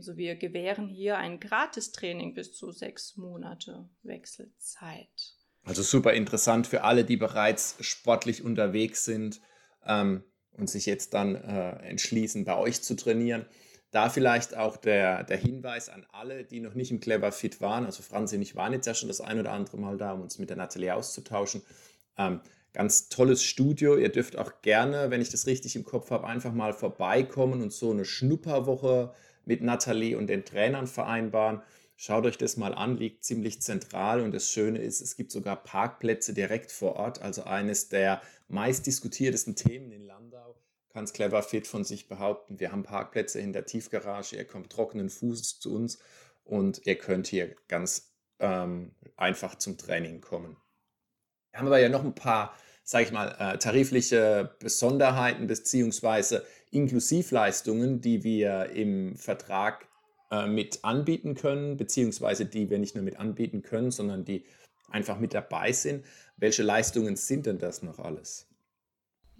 Also 0.00 0.16
wir 0.16 0.34
gewähren 0.36 0.88
hier 0.88 1.18
ein 1.18 1.40
Gratistraining 1.40 2.32
bis 2.32 2.54
zu 2.54 2.72
sechs 2.72 3.18
Monate 3.18 3.86
Wechselzeit. 4.02 5.34
Also 5.62 5.82
super 5.82 6.14
interessant 6.14 6.66
für 6.66 6.84
alle, 6.84 7.04
die 7.04 7.18
bereits 7.18 7.76
sportlich 7.80 8.42
unterwegs 8.42 9.04
sind 9.04 9.42
ähm, 9.84 10.24
und 10.52 10.70
sich 10.70 10.86
jetzt 10.86 11.12
dann 11.12 11.34
äh, 11.34 11.72
entschließen, 11.82 12.46
bei 12.46 12.56
euch 12.56 12.80
zu 12.80 12.96
trainieren. 12.96 13.44
Da 13.90 14.08
vielleicht 14.08 14.56
auch 14.56 14.78
der, 14.78 15.22
der 15.24 15.36
Hinweis 15.36 15.90
an 15.90 16.06
alle, 16.12 16.44
die 16.44 16.60
noch 16.60 16.72
nicht 16.72 16.90
im 16.90 17.00
Clever 17.00 17.30
Fit 17.30 17.60
waren. 17.60 17.84
Also 17.84 18.02
Franzi 18.02 18.36
und 18.36 18.42
ich 18.42 18.56
waren 18.56 18.72
jetzt 18.72 18.86
ja 18.86 18.94
schon 18.94 19.08
das 19.08 19.20
ein 19.20 19.38
oder 19.38 19.52
andere 19.52 19.76
Mal 19.76 19.98
da, 19.98 20.12
um 20.14 20.22
uns 20.22 20.38
mit 20.38 20.48
der 20.48 20.56
Nathalie 20.56 20.94
auszutauschen. 20.94 21.60
Ähm, 22.16 22.40
ganz 22.72 23.10
tolles 23.10 23.44
Studio. 23.44 23.98
Ihr 23.98 24.08
dürft 24.08 24.38
auch 24.38 24.62
gerne, 24.62 25.10
wenn 25.10 25.20
ich 25.20 25.28
das 25.28 25.46
richtig 25.46 25.76
im 25.76 25.84
Kopf 25.84 26.10
habe, 26.10 26.26
einfach 26.26 26.54
mal 26.54 26.72
vorbeikommen 26.72 27.60
und 27.60 27.74
so 27.74 27.90
eine 27.90 28.06
Schnupperwoche 28.06 29.12
mit 29.50 29.62
Nathalie 29.62 30.16
und 30.16 30.28
den 30.28 30.44
Trainern 30.44 30.86
vereinbaren. 30.86 31.60
Schaut 31.96 32.24
euch 32.24 32.38
das 32.38 32.56
mal 32.56 32.72
an, 32.72 32.96
liegt 32.96 33.24
ziemlich 33.24 33.60
zentral 33.60 34.20
und 34.20 34.30
das 34.30 34.48
Schöne 34.48 34.78
ist, 34.78 35.00
es 35.00 35.16
gibt 35.16 35.32
sogar 35.32 35.56
Parkplätze 35.56 36.32
direkt 36.32 36.70
vor 36.70 36.94
Ort. 36.94 37.20
Also 37.20 37.42
eines 37.42 37.88
der 37.88 38.22
meistdiskutiertesten 38.46 39.56
Themen 39.56 39.90
in 39.90 40.04
Landau 40.04 40.56
es 40.94 41.12
clever 41.12 41.42
fit 41.42 41.66
von 41.66 41.82
sich 41.82 42.08
behaupten. 42.08 42.60
Wir 42.60 42.70
haben 42.70 42.84
Parkplätze 42.84 43.40
in 43.40 43.52
der 43.52 43.66
Tiefgarage, 43.66 44.36
ihr 44.36 44.44
kommt 44.44 44.70
trockenen 44.70 45.10
Fußes 45.10 45.58
zu 45.58 45.74
uns 45.74 45.98
und 46.44 46.86
ihr 46.86 46.96
könnt 46.96 47.26
hier 47.26 47.56
ganz 47.66 48.14
ähm, 48.38 48.94
einfach 49.16 49.56
zum 49.56 49.78
Training 49.78 50.20
kommen. 50.20 50.58
Wir 51.50 51.58
haben 51.58 51.66
aber 51.66 51.80
ja 51.80 51.88
noch 51.88 52.04
ein 52.04 52.14
paar, 52.14 52.54
sage 52.90 53.04
ich 53.04 53.12
mal, 53.12 53.36
äh, 53.38 53.56
tarifliche 53.56 54.50
Besonderheiten 54.58 55.46
beziehungsweise 55.46 56.44
Inklusivleistungen, 56.72 58.00
die 58.00 58.24
wir 58.24 58.70
im 58.70 59.14
Vertrag 59.14 59.86
äh, 60.32 60.48
mit 60.48 60.80
anbieten 60.84 61.36
können, 61.36 61.76
beziehungsweise 61.76 62.46
die 62.46 62.68
wir 62.68 62.80
nicht 62.80 62.96
nur 62.96 63.04
mit 63.04 63.20
anbieten 63.20 63.62
können, 63.62 63.92
sondern 63.92 64.24
die 64.24 64.44
einfach 64.90 65.20
mit 65.20 65.34
dabei 65.34 65.70
sind. 65.70 66.04
Welche 66.36 66.64
Leistungen 66.64 67.14
sind 67.14 67.46
denn 67.46 67.58
das 67.58 67.84
noch 67.84 68.00
alles? 68.00 68.48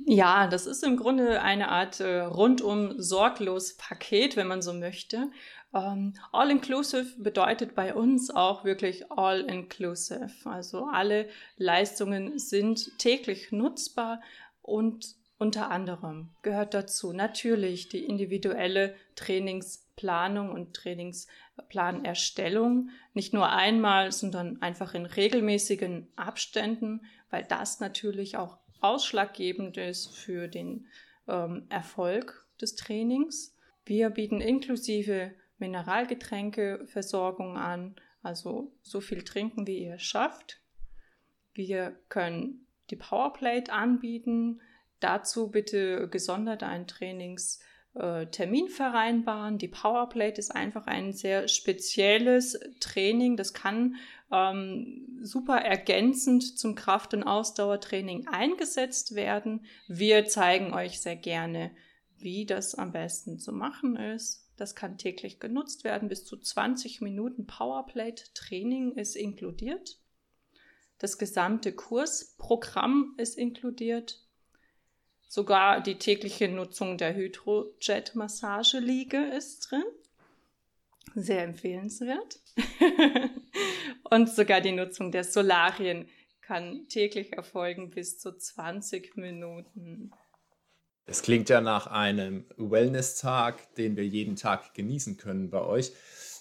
Ja, 0.06 0.46
das 0.46 0.66
ist 0.66 0.84
im 0.84 0.96
Grunde 0.96 1.42
eine 1.42 1.70
Art 1.70 1.98
äh, 1.98 2.20
rundum 2.20 3.00
sorglos 3.00 3.76
Paket, 3.76 4.36
wenn 4.36 4.46
man 4.46 4.62
so 4.62 4.72
möchte. 4.72 5.28
Ähm, 5.72 6.14
All-inclusive 6.32 7.22
bedeutet 7.22 7.74
bei 7.74 7.94
uns 7.94 8.30
auch 8.30 8.64
wirklich 8.64 9.10
all-inclusive. 9.10 10.30
Also 10.44 10.86
alle 10.86 11.28
Leistungen 11.56 12.38
sind 12.38 12.98
täglich 12.98 13.52
nutzbar 13.52 14.20
und 14.62 15.16
unter 15.38 15.70
anderem 15.70 16.28
gehört 16.42 16.74
dazu 16.74 17.14
natürlich 17.14 17.88
die 17.88 18.04
individuelle 18.04 18.94
Trainingsplanung 19.14 20.50
und 20.50 20.74
Trainingsplanerstellung. 20.74 22.90
Nicht 23.14 23.32
nur 23.32 23.48
einmal, 23.48 24.12
sondern 24.12 24.60
einfach 24.60 24.92
in 24.92 25.06
regelmäßigen 25.06 26.08
Abständen, 26.14 27.06
weil 27.30 27.44
das 27.44 27.80
natürlich 27.80 28.36
auch 28.36 28.58
ausschlaggebend 28.80 29.78
ist 29.78 30.14
für 30.14 30.46
den 30.46 30.88
ähm, 31.26 31.64
Erfolg 31.70 32.46
des 32.60 32.76
Trainings. 32.76 33.56
Wir 33.86 34.10
bieten 34.10 34.42
inklusive 34.42 35.32
Mineralgetränkeversorgung 35.60 37.56
an, 37.56 37.96
also 38.22 38.72
so 38.82 39.00
viel 39.00 39.22
trinken, 39.22 39.66
wie 39.66 39.84
ihr 39.84 39.98
schafft. 39.98 40.60
Wir 41.52 41.96
können 42.08 42.66
die 42.90 42.96
Powerplate 42.96 43.72
anbieten. 43.72 44.60
Dazu 45.00 45.50
bitte 45.50 46.08
gesondert 46.08 46.62
einen 46.62 46.86
Trainingstermin 46.86 48.66
äh, 48.66 48.70
vereinbaren. 48.70 49.58
Die 49.58 49.68
Powerplate 49.68 50.38
ist 50.38 50.54
einfach 50.54 50.86
ein 50.86 51.12
sehr 51.12 51.48
spezielles 51.48 52.58
Training. 52.80 53.36
Das 53.36 53.54
kann 53.54 53.96
ähm, 54.30 55.18
super 55.22 55.56
ergänzend 55.56 56.58
zum 56.58 56.74
Kraft- 56.74 57.14
und 57.14 57.22
Ausdauertraining 57.22 58.28
eingesetzt 58.28 59.14
werden. 59.14 59.64
Wir 59.88 60.26
zeigen 60.26 60.74
euch 60.74 61.00
sehr 61.00 61.16
gerne, 61.16 61.70
wie 62.18 62.44
das 62.44 62.74
am 62.74 62.92
besten 62.92 63.38
zu 63.38 63.52
machen 63.52 63.96
ist. 63.96 64.39
Das 64.60 64.74
kann 64.74 64.98
täglich 64.98 65.40
genutzt 65.40 65.84
werden. 65.84 66.10
Bis 66.10 66.26
zu 66.26 66.36
20 66.36 67.00
Minuten 67.00 67.46
Powerplate-Training 67.46 68.92
ist 68.92 69.16
inkludiert. 69.16 69.96
Das 70.98 71.16
gesamte 71.16 71.72
Kursprogramm 71.72 73.14
ist 73.16 73.38
inkludiert. 73.38 74.22
Sogar 75.26 75.80
die 75.80 75.94
tägliche 75.94 76.48
Nutzung 76.48 76.98
der 76.98 77.14
Hydrojet-Massageliege 77.14 79.24
ist 79.34 79.70
drin. 79.70 79.84
Sehr 81.14 81.44
empfehlenswert. 81.44 82.40
Und 84.10 84.28
sogar 84.28 84.60
die 84.60 84.72
Nutzung 84.72 85.10
der 85.10 85.24
Solarien 85.24 86.06
kann 86.42 86.86
täglich 86.88 87.32
erfolgen 87.32 87.88
bis 87.88 88.18
zu 88.18 88.36
20 88.36 89.16
Minuten. 89.16 90.10
Es 91.10 91.22
klingt 91.22 91.48
ja 91.48 91.60
nach 91.60 91.88
einem 91.88 92.44
Wellness-Tag, 92.56 93.74
den 93.74 93.96
wir 93.96 94.06
jeden 94.06 94.36
Tag 94.36 94.74
genießen 94.74 95.16
können 95.16 95.50
bei 95.50 95.60
euch. 95.60 95.92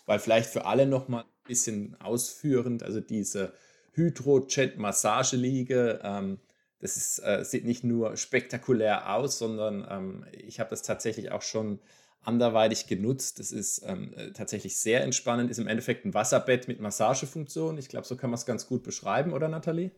Weil 0.06 0.20
vielleicht 0.20 0.52
für 0.52 0.66
alle 0.66 0.86
noch 0.86 1.08
mal 1.08 1.22
ein 1.22 1.48
bisschen 1.48 2.00
ausführend, 2.00 2.84
also 2.84 3.00
diese 3.00 3.54
Hydrojet-Massageliege, 3.94 6.02
ähm, 6.04 6.40
das 6.78 6.98
ist, 6.98 7.18
äh, 7.18 7.44
sieht 7.44 7.66
nicht 7.66 7.84
nur 7.84 8.16
spektakulär 8.16 9.16
aus, 9.16 9.40
sondern 9.40 9.88
ähm, 9.90 10.26
ich 10.34 10.60
habe 10.60 10.70
das 10.70 10.84
tatsächlich 10.84 11.32
auch 11.32 11.42
schon 11.42 11.80
anderweitig 12.22 12.86
genutzt. 12.86 13.40
Das 13.40 13.52
ist 13.52 13.82
ähm, 13.88 14.14
äh, 14.14 14.34
tatsächlich 14.34 14.78
sehr 14.78 15.04
entspannend, 15.04 15.50
ist 15.50 15.58
im 15.58 15.68
Endeffekt 15.68 16.06
ein 16.06 16.14
Wasserbett 16.14 16.68
mit 16.68 16.80
Massagefunktion. 16.80 17.80
Ich 17.80 17.90
glaube, 17.90 18.06
so 18.06 18.16
kann 18.16 18.30
man 18.30 18.38
es 18.38 18.46
ganz 18.46 18.68
gut 18.68 18.84
beschreiben, 18.84 19.34
oder 19.34 19.48
Nathalie? 19.48 19.90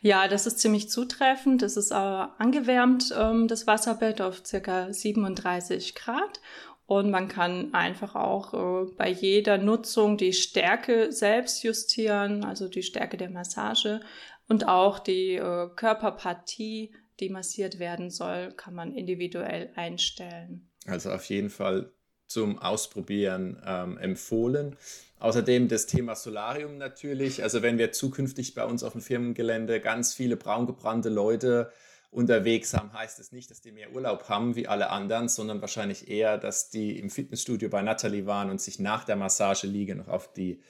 Ja, 0.00 0.28
das 0.28 0.46
ist 0.46 0.58
ziemlich 0.58 0.88
zutreffend. 0.88 1.62
Das 1.62 1.76
ist 1.76 1.90
äh, 1.90 1.94
angewärmt, 1.94 3.14
ähm, 3.16 3.48
das 3.48 3.66
Wasserbett 3.66 4.20
auf 4.20 4.44
circa 4.44 4.92
37 4.92 5.94
Grad. 5.94 6.40
Und 6.86 7.10
man 7.10 7.28
kann 7.28 7.72
einfach 7.72 8.14
auch 8.14 8.52
äh, 8.52 8.92
bei 8.96 9.08
jeder 9.08 9.56
Nutzung 9.58 10.18
die 10.18 10.34
Stärke 10.34 11.12
selbst 11.12 11.62
justieren, 11.62 12.44
also 12.44 12.68
die 12.68 12.82
Stärke 12.82 13.16
der 13.16 13.30
Massage 13.30 14.00
und 14.48 14.68
auch 14.68 14.98
die 14.98 15.36
äh, 15.36 15.68
Körperpartie, 15.74 16.94
die 17.20 17.28
massiert 17.30 17.78
werden 17.78 18.10
soll, 18.10 18.52
kann 18.52 18.74
man 18.74 18.94
individuell 18.94 19.70
einstellen. 19.76 20.70
Also 20.86 21.10
auf 21.10 21.24
jeden 21.26 21.48
Fall 21.48 21.90
zum 22.26 22.58
Ausprobieren 22.58 23.62
ähm, 23.64 23.96
empfohlen. 23.98 24.76
Außerdem 25.24 25.68
das 25.68 25.86
Thema 25.86 26.16
Solarium 26.16 26.76
natürlich. 26.76 27.42
Also 27.42 27.62
wenn 27.62 27.78
wir 27.78 27.92
zukünftig 27.92 28.52
bei 28.52 28.62
uns 28.66 28.82
auf 28.82 28.92
dem 28.92 29.00
Firmengelände 29.00 29.80
ganz 29.80 30.12
viele 30.12 30.36
braungebrannte 30.36 31.08
Leute 31.08 31.72
unterwegs 32.10 32.74
haben, 32.74 32.92
heißt 32.92 33.18
es 33.20 33.32
nicht, 33.32 33.50
dass 33.50 33.62
die 33.62 33.72
mehr 33.72 33.90
Urlaub 33.94 34.28
haben 34.28 34.54
wie 34.54 34.68
alle 34.68 34.90
anderen, 34.90 35.30
sondern 35.30 35.62
wahrscheinlich 35.62 36.08
eher, 36.10 36.36
dass 36.36 36.68
die 36.68 36.98
im 36.98 37.08
Fitnessstudio 37.08 37.70
bei 37.70 37.80
Natalie 37.80 38.26
waren 38.26 38.50
und 38.50 38.60
sich 38.60 38.78
nach 38.78 39.04
der 39.04 39.16
Massageliege 39.16 39.94
noch 39.94 40.08
auf 40.08 40.30
die 40.30 40.60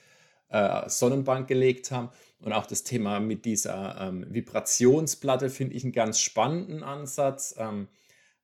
äh, 0.47 0.87
Sonnenbank 0.87 1.49
gelegt 1.49 1.91
haben. 1.91 2.11
Und 2.39 2.53
auch 2.53 2.65
das 2.65 2.83
Thema 2.83 3.19
mit 3.19 3.43
dieser 3.43 3.99
ähm, 3.99 4.25
Vibrationsplatte 4.29 5.49
finde 5.49 5.75
ich 5.75 5.83
einen 5.83 5.91
ganz 5.91 6.21
spannenden 6.21 6.81
Ansatz. 6.81 7.55
Ähm, 7.57 7.89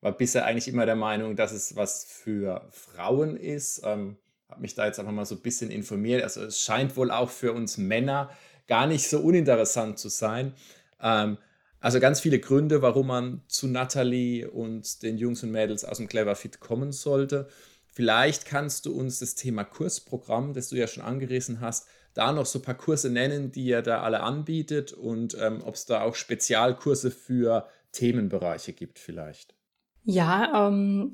war 0.01 0.11
bisher 0.11 0.43
eigentlich 0.43 0.67
immer 0.67 0.85
der 0.85 0.97
Meinung, 0.97 1.37
dass 1.37 1.53
es 1.53 1.77
was 1.77 2.03
für 2.03 2.67
Frauen 2.69 3.37
ist. 3.37 3.83
Ähm, 3.85 4.17
habe 4.51 4.61
mich 4.61 4.75
da 4.75 4.85
jetzt 4.85 4.99
einfach 4.99 5.11
mal 5.11 5.25
so 5.25 5.35
ein 5.35 5.41
bisschen 5.41 5.71
informiert. 5.71 6.23
Also 6.23 6.43
es 6.43 6.61
scheint 6.61 6.95
wohl 6.95 7.09
auch 7.09 7.29
für 7.29 7.53
uns 7.53 7.77
Männer 7.77 8.29
gar 8.67 8.85
nicht 8.85 9.09
so 9.09 9.19
uninteressant 9.19 9.97
zu 9.97 10.09
sein. 10.09 10.53
Ähm, 11.01 11.37
also 11.79 11.99
ganz 11.99 12.19
viele 12.19 12.39
Gründe, 12.39 12.83
warum 12.83 13.07
man 13.07 13.41
zu 13.47 13.67
Natalie 13.67 14.49
und 14.49 15.01
den 15.01 15.17
Jungs 15.17 15.41
und 15.41 15.51
Mädels 15.51 15.83
aus 15.83 15.97
dem 15.97 16.07
Clever 16.07 16.35
Fit 16.35 16.59
kommen 16.59 16.91
sollte. 16.91 17.47
Vielleicht 17.87 18.45
kannst 18.45 18.85
du 18.85 18.93
uns 18.93 19.19
das 19.19 19.35
Thema 19.35 19.63
Kursprogramm, 19.63 20.53
das 20.53 20.69
du 20.69 20.75
ja 20.75 20.87
schon 20.87 21.03
angerissen 21.03 21.59
hast, 21.59 21.87
da 22.13 22.31
noch 22.31 22.45
so 22.45 22.59
ein 22.59 22.61
paar 22.61 22.75
Kurse 22.75 23.09
nennen, 23.09 23.51
die 23.51 23.65
ihr 23.65 23.81
da 23.81 24.01
alle 24.01 24.21
anbietet 24.21 24.93
und 24.93 25.35
ähm, 25.39 25.61
ob 25.65 25.75
es 25.75 25.85
da 25.85 26.01
auch 26.01 26.15
Spezialkurse 26.15 27.09
für 27.09 27.67
Themenbereiche 27.93 28.73
gibt 28.73 28.99
vielleicht. 28.99 29.55
Ja, 30.03 30.67
ähm, 30.67 31.11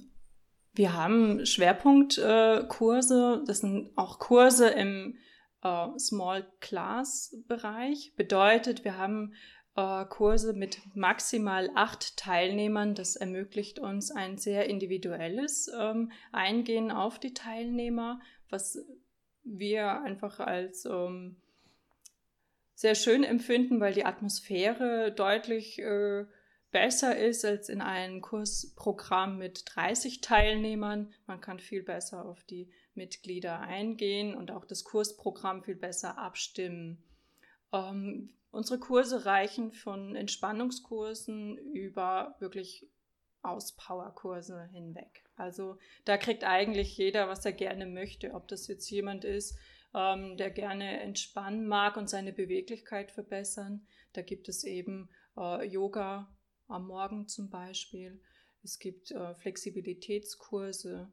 wir 0.77 0.93
haben 0.93 1.45
Schwerpunktkurse. 1.45 3.41
Äh, 3.41 3.45
das 3.45 3.59
sind 3.59 3.91
auch 3.95 4.19
Kurse 4.19 4.69
im 4.69 5.17
äh, 5.63 5.87
Small 5.97 6.47
Class 6.59 7.35
Bereich. 7.47 8.13
Bedeutet, 8.15 8.83
wir 8.85 8.97
haben 8.97 9.33
äh, 9.75 10.05
Kurse 10.05 10.53
mit 10.53 10.79
maximal 10.95 11.69
acht 11.75 12.17
Teilnehmern. 12.17 12.95
Das 12.95 13.15
ermöglicht 13.15 13.79
uns 13.79 14.11
ein 14.11 14.37
sehr 14.37 14.69
individuelles 14.69 15.71
ähm, 15.77 16.11
Eingehen 16.31 16.91
auf 16.91 17.19
die 17.19 17.33
Teilnehmer, 17.33 18.19
was 18.49 18.77
wir 19.43 20.01
einfach 20.01 20.39
als 20.39 20.85
ähm, 20.85 21.37
sehr 22.75 22.95
schön 22.95 23.23
empfinden, 23.23 23.79
weil 23.79 23.93
die 23.93 24.05
Atmosphäre 24.05 25.11
deutlich 25.11 25.79
äh, 25.79 26.25
besser 26.71 27.17
ist 27.17 27.45
als 27.45 27.69
in 27.69 27.81
einem 27.81 28.21
Kursprogramm 28.21 29.37
mit 29.37 29.63
30 29.75 30.21
Teilnehmern. 30.21 31.13
Man 31.25 31.41
kann 31.41 31.59
viel 31.59 31.83
besser 31.83 32.25
auf 32.25 32.43
die 32.43 32.71
Mitglieder 32.93 33.59
eingehen 33.59 34.35
und 34.35 34.51
auch 34.51 34.65
das 34.65 34.83
Kursprogramm 34.83 35.63
viel 35.63 35.75
besser 35.75 36.17
abstimmen. 36.17 37.03
Ähm, 37.71 38.33
unsere 38.51 38.79
Kurse 38.79 39.25
reichen 39.25 39.71
von 39.71 40.15
Entspannungskursen 40.15 41.57
über 41.57 42.35
wirklich 42.39 42.87
Auspowerkurse 43.43 44.67
hinweg. 44.71 45.23
Also 45.35 45.77
da 46.05 46.17
kriegt 46.17 46.43
eigentlich 46.43 46.97
jeder, 46.97 47.29
was 47.29 47.45
er 47.45 47.53
gerne 47.53 47.85
möchte, 47.85 48.33
ob 48.33 48.47
das 48.47 48.67
jetzt 48.67 48.89
jemand 48.89 49.23
ist, 49.23 49.57
ähm, 49.93 50.37
der 50.37 50.49
gerne 50.49 50.99
entspannen 51.01 51.67
mag 51.67 51.97
und 51.97 52.09
seine 52.09 52.33
Beweglichkeit 52.33 53.11
verbessern. 53.11 53.87
Da 54.13 54.21
gibt 54.21 54.49
es 54.49 54.63
eben 54.63 55.09
äh, 55.37 55.65
Yoga, 55.65 56.27
am 56.67 56.87
Morgen 56.87 57.27
zum 57.27 57.49
Beispiel. 57.49 58.19
Es 58.63 58.79
gibt 58.79 59.11
äh, 59.11 59.35
Flexibilitätskurse. 59.35 61.11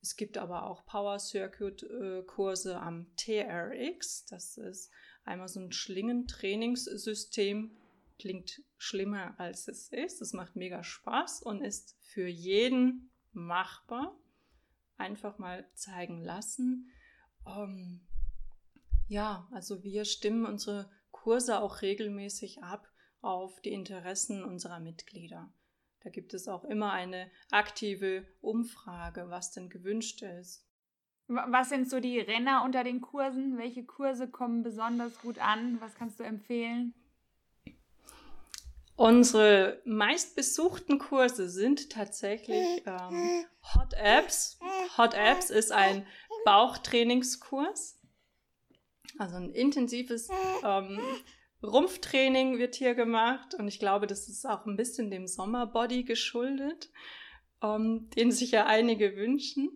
Es 0.00 0.16
gibt 0.16 0.38
aber 0.38 0.64
auch 0.64 0.86
Power 0.86 1.18
Circuit 1.18 1.82
äh, 1.82 2.22
Kurse 2.22 2.80
am 2.80 3.14
TRX. 3.16 4.26
Das 4.26 4.56
ist 4.58 4.92
einmal 5.24 5.48
so 5.48 5.60
ein 5.60 5.72
Schlingentrainingssystem. 5.72 7.76
Klingt 8.18 8.62
schlimmer 8.76 9.34
als 9.38 9.68
es 9.68 9.88
ist. 9.88 10.22
Es 10.22 10.32
macht 10.32 10.56
mega 10.56 10.82
Spaß 10.84 11.42
und 11.42 11.62
ist 11.62 11.96
für 12.00 12.28
jeden 12.28 13.10
machbar. 13.32 14.16
Einfach 14.96 15.38
mal 15.38 15.68
zeigen 15.74 16.22
lassen. 16.22 16.90
Ähm, 17.46 18.06
ja, 19.08 19.48
also 19.50 19.82
wir 19.82 20.04
stimmen 20.04 20.46
unsere 20.46 20.88
Kurse 21.10 21.60
auch 21.60 21.82
regelmäßig 21.82 22.62
ab 22.62 22.88
auf 23.24 23.60
die 23.60 23.72
Interessen 23.72 24.44
unserer 24.44 24.80
Mitglieder. 24.80 25.52
Da 26.02 26.10
gibt 26.10 26.34
es 26.34 26.48
auch 26.48 26.64
immer 26.64 26.92
eine 26.92 27.30
aktive 27.50 28.26
Umfrage, 28.42 29.30
was 29.30 29.52
denn 29.52 29.70
gewünscht 29.70 30.22
ist. 30.22 30.66
Was 31.26 31.70
sind 31.70 31.88
so 31.88 32.00
die 32.00 32.20
Renner 32.20 32.62
unter 32.64 32.84
den 32.84 33.00
Kursen? 33.00 33.56
Welche 33.56 33.84
Kurse 33.84 34.28
kommen 34.28 34.62
besonders 34.62 35.18
gut 35.20 35.38
an? 35.38 35.80
Was 35.80 35.94
kannst 35.94 36.20
du 36.20 36.24
empfehlen? 36.24 36.92
Unsere 38.96 39.80
meistbesuchten 39.86 40.98
Kurse 40.98 41.48
sind 41.48 41.90
tatsächlich 41.90 42.82
ähm, 42.86 43.46
Hot 43.74 43.94
Apps. 43.94 44.58
Hot 44.98 45.14
Apps 45.14 45.50
ist 45.50 45.72
ein 45.72 46.06
Bauchtrainingskurs. 46.44 47.98
Also 49.18 49.36
ein 49.36 49.50
intensives 49.50 50.28
ähm, 50.64 51.00
Rumpftraining 51.64 52.58
wird 52.58 52.74
hier 52.74 52.94
gemacht 52.94 53.54
und 53.54 53.68
ich 53.68 53.78
glaube, 53.78 54.06
das 54.06 54.28
ist 54.28 54.46
auch 54.46 54.66
ein 54.66 54.76
bisschen 54.76 55.10
dem 55.10 55.26
Sommerbody 55.26 56.04
geschuldet, 56.04 56.90
ähm, 57.62 58.08
den 58.16 58.32
sich 58.32 58.52
ja 58.52 58.66
einige 58.66 59.16
wünschen. 59.16 59.70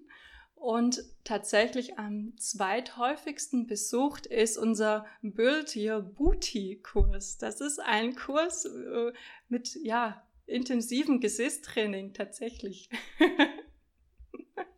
Und 0.54 1.04
tatsächlich 1.23 1.99
am 1.99 2.37
zweithäufigsten 2.37 3.68
besucht 3.68 4.26
ist 4.26 4.59
unser 4.59 5.07
Build 5.23 5.76
Your 5.76 6.02
Booty 6.02 6.80
Kurs. 6.83 7.38
Das 7.38 7.61
ist 7.61 7.78
ein 7.78 8.16
Kurs 8.16 8.64
äh, 8.64 9.12
mit, 9.49 9.78
ja, 9.85 10.26
intensivem 10.47 11.21
Gesäßtraining 11.21 12.12
tatsächlich. 12.12 12.90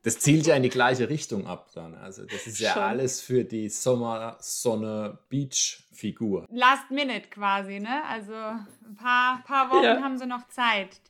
das 0.03 0.19
zielt 0.19 0.47
ja 0.47 0.57
in 0.57 0.63
die 0.63 0.71
gleiche 0.71 1.11
Richtung 1.11 1.47
ab 1.47 1.69
dann. 1.75 1.95
Also 1.95 2.25
das 2.25 2.47
ist 2.47 2.59
ja 2.59 2.73
Schon. 2.73 2.83
alles 2.83 3.21
für 3.21 3.45
die 3.45 3.69
Sommer-Sonne-Beach-Figur. 3.69 6.47
Last 6.51 6.91
Minute 6.91 7.29
quasi, 7.29 7.81
ne? 7.81 8.03
Also 8.09 8.33
ein 8.33 8.97
paar, 8.97 9.43
paar 9.45 9.71
Wochen 9.71 9.85
ja. 9.85 10.01
haben 10.01 10.17
sie 10.17 10.25
noch 10.27 10.49
Zeit. 10.49 11.03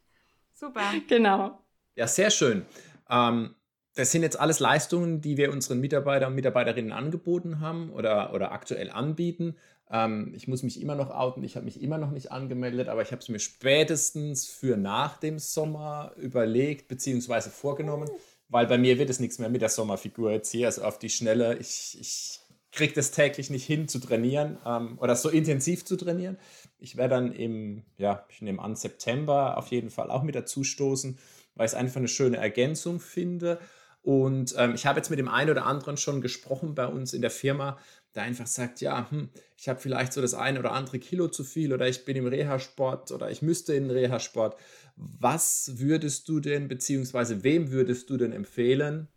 Super. 0.53 0.93
Genau. 1.09 1.61
Ja, 1.95 2.09
sehr 2.09 2.31
schön. 2.31 2.67
Ähm, 3.09 3.55
das 3.95 4.13
sind 4.13 4.23
jetzt 4.23 4.39
alles 4.39 4.61
Leistungen, 4.61 5.21
die 5.21 5.37
wir 5.37 5.53
unseren 5.53 5.81
Mitarbeitern 5.81 6.31
und 6.31 6.35
Mitarbeiterinnen 6.35 6.93
angeboten 6.93 7.61
haben 7.61 7.91
oder, 7.91 8.33
oder 8.35 8.53
aktuell 8.53 8.91
anbieten. 8.91 9.57
Ähm, 9.91 10.33
ich 10.35 10.49
muss 10.49 10.63
mich 10.63 10.81
immer 10.81 10.95
noch 10.95 11.11
outen, 11.11 11.43
ich 11.43 11.57
habe 11.57 11.65
mich 11.65 11.83
immer 11.83 11.99
noch 11.99 12.11
nicht 12.11 12.33
angemeldet, 12.33 12.89
aber 12.89 13.03
ich 13.03 13.13
habe 13.13 13.21
es 13.21 13.29
mir 13.29 13.41
spätestens 13.41 14.49
für 14.49 14.77
nach 14.77 15.17
dem 15.17 15.39
Sommer 15.39 16.13
überlegt 16.17 16.89
bzw. 16.89 17.51
vorgenommen, 17.51 18.09
weil 18.51 18.67
bei 18.67 18.77
mir 18.77 18.99
wird 18.99 19.09
es 19.11 19.21
nichts 19.21 19.39
mehr 19.39 19.49
mit 19.49 19.63
der 19.63 19.69
Sommerfigur 19.69 20.33
jetzt 20.33 20.51
hier, 20.51 20.67
also 20.67 20.83
auf 20.83 20.99
die 20.99 21.09
Schnelle. 21.09 21.57
Ich, 21.59 21.97
ich 21.99 22.41
kriege 22.73 22.93
das 22.93 23.11
täglich 23.11 23.49
nicht 23.51 23.65
hin 23.65 23.89
zu 23.89 23.99
trainieren 23.99 24.59
ähm, 24.67 24.99
oder 25.01 25.17
so 25.17 25.29
intensiv 25.29 25.85
zu 25.85 25.97
trainieren. 25.97 26.37
Ich 26.79 26.97
werde 26.97 27.15
dann 27.15 27.33
im, 27.33 27.85
ja, 27.97 28.27
ich 28.29 28.43
nehme 28.43 28.61
an, 28.61 28.77
September 28.77 29.57
auf 29.57 29.69
jeden 29.69 29.91
Fall 29.91 30.11
auch 30.11 30.23
mit 30.23 30.35
dazu 30.35 30.65
stoßen, 30.65 31.19
weil 31.55 31.67
ich 31.67 31.73
es 31.73 31.79
einfach 31.79 31.97
eine 31.97 32.09
schöne 32.09 32.37
Ergänzung 32.37 33.01
finde 33.01 33.59
und 34.03 34.55
ähm, 34.57 34.75
ich 34.75 34.87
habe 34.87 34.99
jetzt 34.99 35.11
mit 35.11 35.19
dem 35.19 35.29
einen 35.29 35.51
oder 35.51 35.67
anderen 35.67 35.97
schon 35.97 36.21
gesprochen 36.21 36.75
bei 36.75 36.87
uns 36.87 37.13
in 37.13 37.21
der 37.21 37.31
Firma, 37.31 37.79
der 38.15 38.25
einfach 38.25 38.47
sagt, 38.47 38.81
ja, 38.81 39.11
hm, 39.11 39.31
ich 39.57 39.69
habe 39.69 39.81
vielleicht 39.81 40.13
so 40.13 40.21
das 40.21 40.35
eine 40.35 40.59
oder 40.59 40.73
andere 40.73 40.99
Kilo 40.99 41.29
zu 41.29 41.45
viel 41.45 41.73
oder 41.73 41.89
ich 41.89 42.05
bin 42.05 42.17
im 42.17 42.27
Reha-Sport 42.27 43.13
oder 43.13 43.31
ich 43.31 43.43
müsste 43.43 43.75
in 43.75 43.85
den 43.85 43.97
Reha-Sport. 43.97 44.57
Was 44.97 45.73
würdest 45.77 46.29
du 46.29 46.41
denn, 46.41 46.69
beziehungsweise 46.69 47.45
wem 47.45 47.71
würdest 47.71 48.11
du 48.11 48.17
denn 48.17 48.33
empfehlen, 48.33 49.09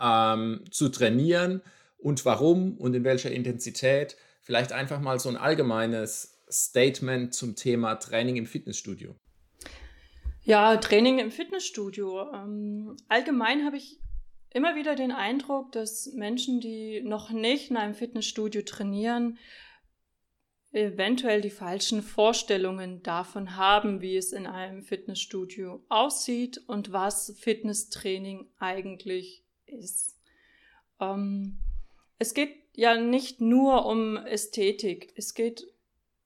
ähm, 0.00 0.64
zu 0.70 0.88
trainieren 0.88 1.62
und 1.98 2.24
warum 2.24 2.78
und 2.78 2.94
in 2.94 3.04
welcher 3.04 3.30
Intensität? 3.30 4.16
Vielleicht 4.40 4.72
einfach 4.72 5.00
mal 5.00 5.20
so 5.20 5.28
ein 5.28 5.36
allgemeines 5.36 6.38
Statement 6.50 7.34
zum 7.34 7.54
Thema 7.54 7.96
Training 7.96 8.36
im 8.36 8.46
Fitnessstudio. 8.46 9.14
Ja, 10.44 10.76
Training 10.76 11.20
im 11.20 11.30
Fitnessstudio. 11.30 12.32
Ähm, 12.32 12.96
allgemein 13.08 13.64
habe 13.64 13.76
ich 13.76 14.01
immer 14.54 14.74
wieder 14.74 14.94
den 14.94 15.12
Eindruck, 15.12 15.72
dass 15.72 16.12
Menschen, 16.12 16.60
die 16.60 17.02
noch 17.02 17.30
nicht 17.30 17.70
in 17.70 17.76
einem 17.76 17.94
Fitnessstudio 17.94 18.62
trainieren, 18.62 19.38
eventuell 20.72 21.42
die 21.42 21.50
falschen 21.50 22.02
Vorstellungen 22.02 23.02
davon 23.02 23.56
haben, 23.56 24.00
wie 24.00 24.16
es 24.16 24.32
in 24.32 24.46
einem 24.46 24.82
Fitnessstudio 24.82 25.84
aussieht 25.88 26.62
und 26.66 26.92
was 26.92 27.36
Fitnesstraining 27.38 28.50
eigentlich 28.58 29.44
ist. 29.66 30.18
Ähm, 30.98 31.58
es 32.18 32.32
geht 32.32 32.54
ja 32.74 32.96
nicht 32.96 33.40
nur 33.40 33.84
um 33.84 34.16
Ästhetik, 34.16 35.12
es 35.16 35.34
geht 35.34 35.66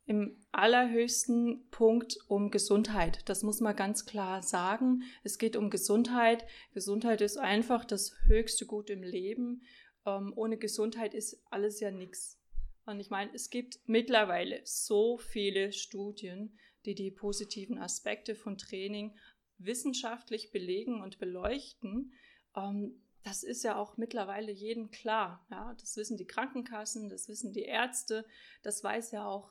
im 0.06 0.40
allerhöchsten 0.52 1.68
Punkt 1.70 2.18
um 2.28 2.50
Gesundheit. 2.50 3.28
Das 3.28 3.42
muss 3.42 3.60
man 3.60 3.74
ganz 3.74 4.06
klar 4.06 4.42
sagen. 4.42 5.02
Es 5.24 5.38
geht 5.38 5.56
um 5.56 5.68
Gesundheit. 5.68 6.46
Gesundheit 6.72 7.20
ist 7.20 7.36
einfach 7.36 7.84
das 7.84 8.14
höchste 8.26 8.66
Gut 8.66 8.88
im 8.88 9.02
Leben. 9.02 9.62
Ähm, 10.06 10.32
ohne 10.36 10.58
Gesundheit 10.58 11.12
ist 11.12 11.42
alles 11.50 11.80
ja 11.80 11.90
nichts. 11.90 12.40
Und 12.86 13.00
ich 13.00 13.10
meine, 13.10 13.34
es 13.34 13.50
gibt 13.50 13.80
mittlerweile 13.86 14.60
so 14.64 15.18
viele 15.18 15.72
Studien, 15.72 16.56
die 16.84 16.94
die 16.94 17.10
positiven 17.10 17.78
Aspekte 17.78 18.36
von 18.36 18.56
Training 18.56 19.18
wissenschaftlich 19.58 20.52
belegen 20.52 21.02
und 21.02 21.18
beleuchten. 21.18 22.12
Ähm, 22.56 23.02
das 23.24 23.42
ist 23.42 23.64
ja 23.64 23.76
auch 23.76 23.96
mittlerweile 23.96 24.52
jedem 24.52 24.92
klar. 24.92 25.44
Ja, 25.50 25.74
das 25.80 25.96
wissen 25.96 26.16
die 26.16 26.28
Krankenkassen, 26.28 27.08
das 27.08 27.28
wissen 27.28 27.52
die 27.52 27.64
Ärzte, 27.64 28.24
das 28.62 28.84
weiß 28.84 29.10
ja 29.10 29.26
auch 29.26 29.50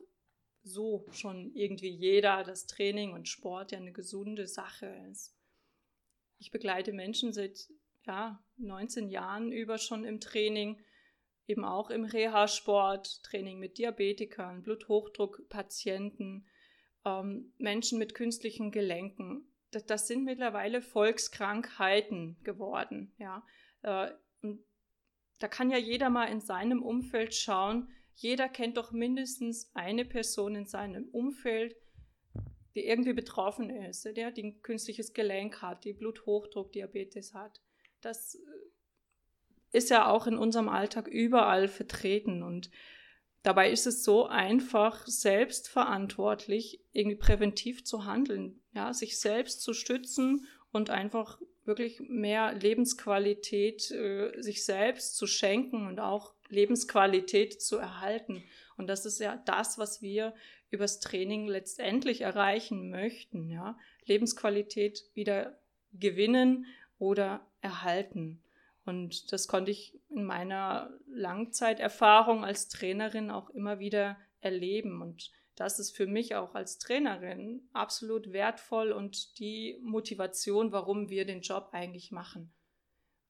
so 0.66 1.06
schon 1.12 1.54
irgendwie 1.54 1.90
jeder, 1.90 2.44
dass 2.44 2.66
Training 2.66 3.14
und 3.14 3.30
Sport 3.30 3.72
ja 3.72 3.78
eine 3.78 3.92
gesunde 3.92 4.48
Sache 4.48 4.88
ist. 5.12 5.36
Ich 6.40 6.52
begleite 6.52 6.92
Menschen 6.92 7.32
seit 7.34 7.70
ja, 8.06 8.44
19 8.58 9.10
Jahren 9.10 9.52
über 9.52 9.78
schon 9.78 10.04
im 10.04 10.20
Training, 10.20 10.82
eben 11.48 11.64
auch 11.64 11.92
im 11.92 12.04
Reha-Sport, 12.04 13.24
Training 13.24 13.60
mit 13.60 13.78
Diabetikern, 13.78 14.64
Bluthochdruckpatienten, 14.64 16.48
ähm, 17.06 17.54
Menschen 17.60 18.00
mit 18.00 18.16
künstlichen 18.16 18.72
Gelenken. 18.72 19.48
Das, 19.70 19.86
das, 19.86 20.08
sind 20.08 20.24
mittlerweile 20.24 20.82
Volkskrankheiten 20.82 22.38
geworden. 22.44 23.14
Ja. 23.20 23.46
Äh, 23.84 24.12
da 25.38 25.48
kann 25.48 25.70
ja 25.70 25.78
jeder 25.78 26.10
mal 26.10 26.26
in 26.26 26.42
seinem 26.42 26.82
Umfeld 26.82 27.36
schauen, 27.36 27.90
jeder 28.16 28.50
kennt 28.50 28.78
doch 28.78 28.92
mindestens 28.92 29.70
eine 29.74 30.06
Person 30.06 30.56
in 30.56 30.66
seinem 30.66 31.10
Umfeld, 31.10 31.76
die 32.74 32.86
irgendwie 32.86 33.14
betroffen 33.14 33.70
ist, 33.70 34.06
der 34.06 34.34
ein 34.36 34.62
künstliches 34.62 35.14
Gelenk 35.14 35.62
hat, 35.62 35.86
die 35.86 35.94
Bluthochdruck, 35.94 36.72
Diabetes 36.74 37.34
hat. 37.34 37.62
Das 38.02 38.36
äh, 38.36 39.78
ist 39.78 39.90
ja 39.90 40.10
auch 40.10 40.28
in 40.28 40.38
unserem 40.38 40.70
Alltag 40.70 41.08
überall 41.08 41.68
vertreten 41.68 42.44
und 42.44 42.70
dabei 43.44 43.72
ist 43.72 43.88
es 43.88 44.04
so 44.04 44.26
einfach, 44.26 45.06
selbstverantwortlich 45.08 46.82
irgendwie 46.92 47.18
präventiv 47.18 47.84
zu 47.84 48.06
handeln, 48.06 48.62
ja, 48.74 48.94
sich 48.94 49.20
selbst 49.20 49.62
zu 49.62 49.74
stützen 49.74 50.48
und 50.72 50.90
einfach 50.90 51.40
wirklich 51.64 52.02
mehr 52.02 52.54
Lebensqualität 52.54 53.90
äh, 53.92 54.42
sich 54.42 54.64
selbst 54.64 55.16
zu 55.16 55.28
schenken 55.28 55.88
und 55.88 56.00
auch 56.00 56.35
Lebensqualität 56.50 57.62
zu 57.62 57.78
erhalten. 57.78 58.44
Und 58.78 58.88
das 58.88 59.06
ist 59.06 59.20
ja 59.20 59.42
das, 59.46 59.78
was 59.78 60.02
wir 60.02 60.34
übers 60.70 61.00
Training 61.00 61.48
letztendlich 61.48 62.22
erreichen 62.22 62.90
möchten. 62.90 63.50
Ja? 63.50 63.78
Lebensqualität 64.06 65.04
wieder 65.14 65.58
gewinnen 65.94 66.66
oder 67.00 67.46
erhalten. 67.62 68.42
Und 68.86 69.32
das 69.32 69.48
konnte 69.48 69.72
ich 69.72 70.00
in 70.10 70.26
meiner 70.26 70.92
Langzeiterfahrung 71.08 72.46
als 72.46 72.70
Trainerin 72.70 73.32
auch 73.32 73.50
immer 73.50 73.80
wieder 73.80 74.18
erleben. 74.42 75.02
Und 75.02 75.32
das 75.56 75.80
ist 75.80 75.96
für 75.96 76.06
mich 76.06 76.36
auch 76.36 76.54
als 76.54 76.78
Trainerin 76.78 77.68
absolut 77.74 78.32
wertvoll 78.32 78.92
und 78.92 79.40
die 79.40 79.80
Motivation, 79.82 80.72
warum 80.72 81.10
wir 81.10 81.26
den 81.26 81.42
Job 81.42 81.70
eigentlich 81.72 82.12
machen. 82.12 82.54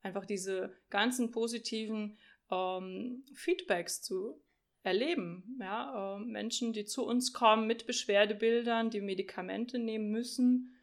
Einfach 0.02 0.26
diese 0.26 0.76
ganzen 0.90 1.32
positiven 1.32 2.18
ähm, 2.52 3.24
Feedbacks 3.34 4.02
zu 4.02 4.42
erleben. 4.86 5.58
Ja? 5.60 6.16
Äh, 6.16 6.20
Menschen, 6.20 6.74
die 6.74 6.86
zu 6.86 7.06
uns 7.06 7.34
kommen 7.34 7.68
mit 7.68 7.86
Beschwerdebildern, 7.86 8.90
die 8.90 9.02
Medikamente 9.02 9.80
nehmen 9.80 10.10
müssen. 10.10 10.76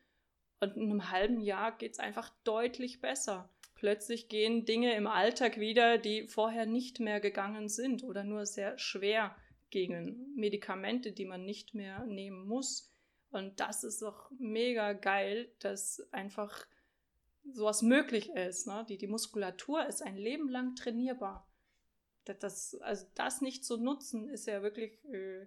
Und 0.60 0.76
in 0.76 0.90
einem 0.90 1.10
halben 1.10 1.40
Jahr 1.40 1.76
geht 1.76 1.92
es 1.92 1.98
einfach 1.98 2.30
deutlich 2.44 3.00
besser. 3.00 3.48
Plötzlich 3.74 4.28
gehen 4.28 4.64
Dinge 4.64 4.94
im 4.94 5.06
Alltag 5.06 5.58
wieder, 5.58 5.98
die 5.98 6.28
vorher 6.28 6.66
nicht 6.66 7.00
mehr 7.00 7.20
gegangen 7.20 7.68
sind 7.68 8.04
oder 8.04 8.22
nur 8.22 8.46
sehr 8.46 8.78
schwer 8.78 9.34
gingen. 9.70 10.32
Medikamente, 10.36 11.12
die 11.12 11.24
man 11.24 11.44
nicht 11.44 11.74
mehr 11.74 12.04
nehmen 12.06 12.46
muss. 12.46 12.92
Und 13.30 13.58
das 13.58 13.82
ist 13.82 14.02
doch 14.02 14.30
mega 14.38 14.92
geil, 14.92 15.50
dass 15.58 16.06
einfach 16.12 16.66
sowas 17.52 17.82
möglich 17.82 18.30
ist. 18.30 18.68
Ne? 18.68 18.84
Die, 18.88 18.98
die 18.98 19.08
Muskulatur 19.08 19.84
ist 19.86 20.02
ein 20.02 20.16
Leben 20.16 20.48
lang 20.48 20.76
trainierbar 20.76 21.48
das, 22.24 22.74
also 22.80 23.06
das 23.14 23.40
nicht 23.40 23.64
zu 23.64 23.76
nutzen, 23.76 24.28
ist 24.28 24.46
ja 24.46 24.62
wirklich, 24.62 25.04
äh, 25.06 25.46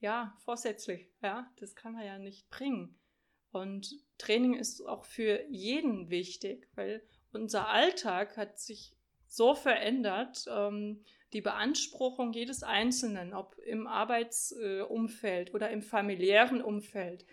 ja, 0.00 0.36
vorsätzlich. 0.44 1.08
Ja, 1.22 1.50
das 1.58 1.74
kann 1.74 1.94
man 1.94 2.04
ja 2.04 2.18
nicht 2.18 2.48
bringen. 2.50 2.98
Und 3.52 3.94
Training 4.18 4.54
ist 4.54 4.82
auch 4.82 5.04
für 5.04 5.44
jeden 5.48 6.10
wichtig, 6.10 6.68
weil 6.74 7.02
unser 7.32 7.68
Alltag 7.68 8.36
hat 8.36 8.58
sich 8.58 8.96
so 9.26 9.54
verändert, 9.54 10.46
ähm, 10.48 11.04
die 11.32 11.40
Beanspruchung 11.40 12.32
jedes 12.32 12.62
Einzelnen, 12.62 13.34
ob 13.34 13.58
im 13.58 13.86
Arbeitsumfeld 13.86 15.54
oder 15.54 15.70
im 15.70 15.82
familiären 15.82 16.62
Umfeld, 16.62 17.26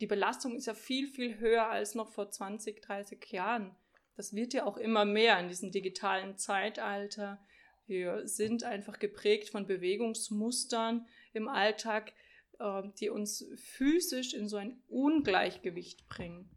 die 0.00 0.06
Belastung 0.06 0.56
ist 0.56 0.66
ja 0.66 0.74
viel, 0.74 1.08
viel 1.08 1.38
höher 1.38 1.68
als 1.68 1.94
noch 1.94 2.10
vor 2.12 2.30
20, 2.30 2.82
30 2.82 3.32
Jahren. 3.32 3.74
Das 4.14 4.34
wird 4.34 4.54
ja 4.54 4.64
auch 4.64 4.76
immer 4.76 5.04
mehr 5.04 5.38
in 5.40 5.48
diesem 5.48 5.72
digitalen 5.72 6.36
Zeitalter. 6.36 7.44
Wir 7.86 8.26
sind 8.26 8.64
einfach 8.64 8.98
geprägt 8.98 9.50
von 9.50 9.66
Bewegungsmustern 9.66 11.06
im 11.32 11.48
Alltag, 11.48 12.12
äh, 12.58 12.82
die 12.98 13.10
uns 13.10 13.44
physisch 13.56 14.34
in 14.34 14.48
so 14.48 14.56
ein 14.56 14.82
Ungleichgewicht 14.88 16.08
bringen. 16.08 16.50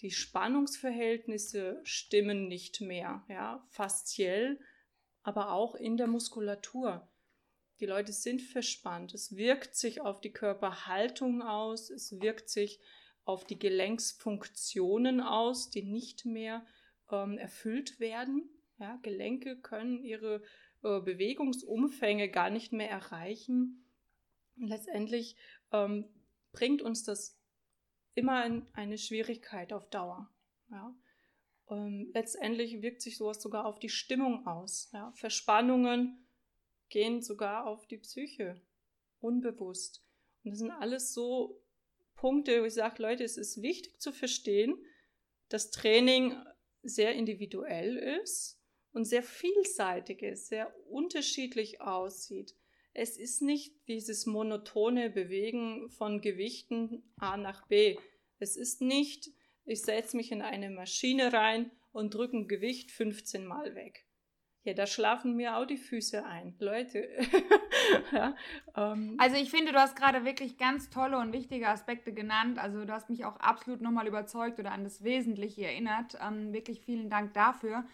Die 0.00 0.10
Spannungsverhältnisse 0.10 1.80
stimmen 1.84 2.48
nicht 2.48 2.82
mehr, 2.82 3.24
ja, 3.28 3.66
fasziell, 3.70 4.60
aber 5.22 5.52
auch 5.52 5.74
in 5.74 5.96
der 5.96 6.06
Muskulatur. 6.06 7.08
Die 7.80 7.86
Leute 7.86 8.12
sind 8.12 8.42
verspannt. 8.42 9.14
Es 9.14 9.36
wirkt 9.36 9.74
sich 9.74 10.02
auf 10.02 10.20
die 10.20 10.32
Körperhaltung 10.32 11.42
aus, 11.42 11.90
es 11.90 12.20
wirkt 12.20 12.50
sich 12.50 12.80
auf 13.24 13.46
die 13.46 13.58
Gelenksfunktionen 13.58 15.20
aus, 15.20 15.70
die 15.70 15.82
nicht 15.82 16.26
mehr 16.26 16.66
ähm, 17.10 17.38
erfüllt 17.38 17.98
werden. 17.98 18.50
Ja, 18.78 18.98
Gelenke 19.02 19.60
können 19.60 20.02
ihre 20.02 20.42
äh, 20.84 21.00
Bewegungsumfänge 21.00 22.30
gar 22.30 22.50
nicht 22.50 22.72
mehr 22.72 22.90
erreichen. 22.90 23.84
Und 24.56 24.68
letztendlich 24.68 25.36
ähm, 25.72 26.04
bringt 26.52 26.82
uns 26.82 27.04
das 27.04 27.40
immer 28.14 28.44
in 28.44 28.66
eine 28.74 28.98
Schwierigkeit 28.98 29.72
auf 29.72 29.88
Dauer. 29.88 30.30
Ja. 30.70 30.94
Ähm, 31.70 32.10
letztendlich 32.12 32.82
wirkt 32.82 33.02
sich 33.02 33.16
sowas 33.16 33.42
sogar 33.42 33.66
auf 33.66 33.78
die 33.78 33.88
Stimmung 33.88 34.46
aus. 34.46 34.90
Ja. 34.92 35.10
Verspannungen 35.12 36.28
gehen 36.90 37.22
sogar 37.22 37.66
auf 37.66 37.86
die 37.86 37.98
Psyche, 37.98 38.60
unbewusst. 39.20 40.04
Und 40.44 40.50
das 40.50 40.58
sind 40.58 40.70
alles 40.70 41.14
so 41.14 41.62
Punkte, 42.14 42.60
wo 42.60 42.66
ich 42.66 42.74
sage, 42.74 43.02
Leute, 43.02 43.24
es 43.24 43.38
ist 43.38 43.62
wichtig 43.62 44.00
zu 44.00 44.12
verstehen, 44.12 44.76
dass 45.48 45.70
Training 45.70 46.36
sehr 46.82 47.14
individuell 47.14 47.96
ist 47.96 48.60
und 48.94 49.04
sehr 49.04 49.22
vielseitig 49.22 50.22
ist, 50.22 50.48
sehr 50.48 50.72
unterschiedlich 50.88 51.80
aussieht. 51.80 52.54
Es 52.94 53.18
ist 53.18 53.42
nicht 53.42 53.74
dieses 53.88 54.24
monotone 54.24 55.10
Bewegen 55.10 55.90
von 55.90 56.20
Gewichten 56.20 57.02
A 57.18 57.36
nach 57.36 57.66
B. 57.66 57.96
Es 58.38 58.56
ist 58.56 58.80
nicht, 58.80 59.30
ich 59.64 59.82
setze 59.82 60.16
mich 60.16 60.30
in 60.30 60.42
eine 60.42 60.70
Maschine 60.70 61.32
rein 61.32 61.72
und 61.92 62.14
drücke 62.14 62.36
ein 62.36 62.48
Gewicht 62.48 62.92
15 62.92 63.44
Mal 63.44 63.74
weg. 63.74 64.06
Ja, 64.62 64.72
da 64.72 64.86
schlafen 64.86 65.36
mir 65.36 65.58
auch 65.58 65.66
die 65.66 65.76
Füße 65.76 66.24
ein. 66.24 66.54
Leute. 66.58 67.06
ja, 68.12 68.34
ähm. 68.76 69.16
Also 69.18 69.36
ich 69.36 69.50
finde, 69.50 69.72
du 69.72 69.78
hast 69.78 69.94
gerade 69.94 70.24
wirklich 70.24 70.56
ganz 70.56 70.88
tolle 70.88 71.18
und 71.18 71.34
wichtige 71.34 71.68
Aspekte 71.68 72.14
genannt. 72.14 72.58
Also 72.58 72.84
du 72.86 72.92
hast 72.92 73.10
mich 73.10 73.26
auch 73.26 73.36
absolut 73.36 73.82
nochmal 73.82 74.06
überzeugt 74.06 74.58
oder 74.58 74.72
an 74.72 74.84
das 74.84 75.04
Wesentliche 75.04 75.66
erinnert. 75.66 76.16
Ähm, 76.18 76.54
wirklich 76.54 76.80
vielen 76.80 77.10
Dank 77.10 77.34
dafür. 77.34 77.84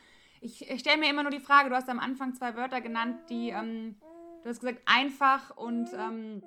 Ich, 0.40 0.64
stelle 0.80 0.98
mir 0.98 1.10
immer 1.10 1.22
nur 1.22 1.30
die 1.30 1.40
Frage, 1.40 1.68
du 1.68 1.76
hast 1.76 1.88
am 1.88 1.98
Anfang 1.98 2.34
zwei 2.34 2.56
Wörter 2.56 2.80
genannt, 2.80 3.18
die, 3.28 3.50
ähm, 3.50 3.96
du 4.42 4.48
hast 4.48 4.60
gesagt, 4.60 4.80
einfach 4.86 5.56
und 5.56 5.90
ähm, 5.92 6.42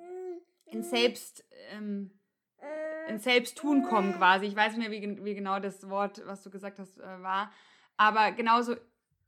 in 0.66 0.82
Selbst, 0.82 1.44
ähm, 1.70 2.10
in 3.08 3.18
Selbsttun 3.18 3.82
kommen 3.82 4.14
quasi. 4.14 4.46
Ich 4.46 4.56
weiß 4.56 4.76
nicht 4.76 4.88
mehr, 4.88 4.90
wie, 4.90 5.24
wie 5.24 5.34
genau 5.34 5.60
das 5.60 5.88
Wort, 5.88 6.22
was 6.26 6.42
du 6.42 6.50
gesagt 6.50 6.78
hast, 6.78 6.98
äh, 6.98 7.22
war. 7.22 7.52
Aber 7.96 8.32
genauso 8.32 8.74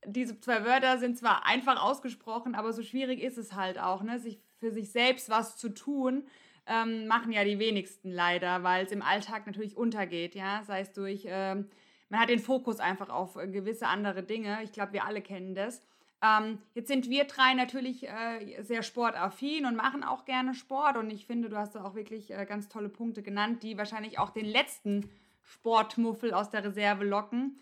diese 0.05 0.41
zwei 0.41 0.65
Wörter 0.65 0.99
sind 0.99 1.19
zwar 1.19 1.47
einfach 1.47 1.83
ausgesprochen, 1.83 2.55
aber 2.55 2.73
so 2.73 2.83
schwierig 2.83 3.23
ist 3.23 3.39
es 3.39 3.55
halt 3.55 3.79
auch, 3.79 4.03
ne? 4.03 4.19
sich 4.19 4.41
für 4.59 4.71
sich 4.71 4.91
selbst 4.91 5.29
was 5.29 5.57
zu 5.57 5.69
tun, 5.69 6.27
ähm, 6.67 7.07
machen 7.07 7.33
ja 7.33 7.45
die 7.45 7.59
wenigsten 7.59 8.11
leider, 8.11 8.63
weil 8.63 8.87
es 8.87 8.93
im 8.93 9.03
Alltag 9.03 9.47
natürlich 9.47 9.77
untergeht, 9.77 10.35
ja, 10.35 10.63
sei 10.65 10.81
es 10.81 10.93
durch, 10.93 11.25
ähm, 11.29 11.69
man 12.09 12.21
hat 12.21 12.29
den 12.29 12.39
Fokus 12.39 12.79
einfach 12.79 13.09
auf 13.09 13.37
äh, 13.37 13.49
gewisse 13.49 13.89
andere 13.89 14.23
Dinge. 14.23 14.63
Ich 14.63 14.73
glaube, 14.73 14.93
wir 14.93 15.05
alle 15.05 15.23
kennen 15.23 15.55
das. 15.55 15.83
Ähm, 16.23 16.59
jetzt 16.75 16.89
sind 16.89 17.11
wir 17.11 17.25
drei 17.25 17.55
natürlich 17.55 18.09
äh, 18.09 18.63
sehr 18.63 18.83
sportaffin 18.83 19.67
und 19.67 19.77
machen 19.77 20.03
auch 20.03 20.25
gerne 20.25 20.55
Sport 20.55 20.97
und 20.97 21.11
ich 21.11 21.27
finde, 21.27 21.51
du 21.51 21.57
hast 21.57 21.75
da 21.75 21.85
auch 21.85 21.95
wirklich 21.95 22.33
äh, 22.33 22.47
ganz 22.47 22.69
tolle 22.69 22.89
Punkte 22.89 23.23
genannt, 23.23 23.63
die 23.63 23.77
wahrscheinlich 23.77 24.19
auch 24.19 24.31
den 24.31 24.47
letzten 24.47 25.11
Sportmuffel 25.43 26.33
aus 26.33 26.51
der 26.51 26.65
Reserve 26.65 27.05
locken. 27.05 27.61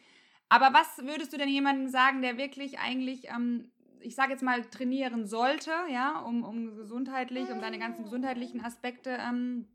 Aber 0.49 0.73
was 0.73 0.99
würdest 0.99 1.33
du 1.33 1.37
denn 1.37 1.49
jemandem 1.49 1.89
sagen, 1.89 2.23
der 2.23 2.37
wirklich 2.37 2.79
eigentlich, 2.79 3.29
ähm, 3.29 3.73
ich 4.01 4.15
sage 4.15 4.33
jetzt 4.33 4.43
mal, 4.43 4.63
trainieren 4.63 5.27
sollte, 5.27 5.73
ja, 5.91 6.21
um, 6.21 6.45
um 6.45 6.77
gesundheitlich, 6.77 7.51
um 7.51 7.61
deine 7.61 7.79
ganzen 7.79 8.05
gesundheitlichen 8.05 8.65
Aspekte 8.65 9.19
ähm, 9.21 9.67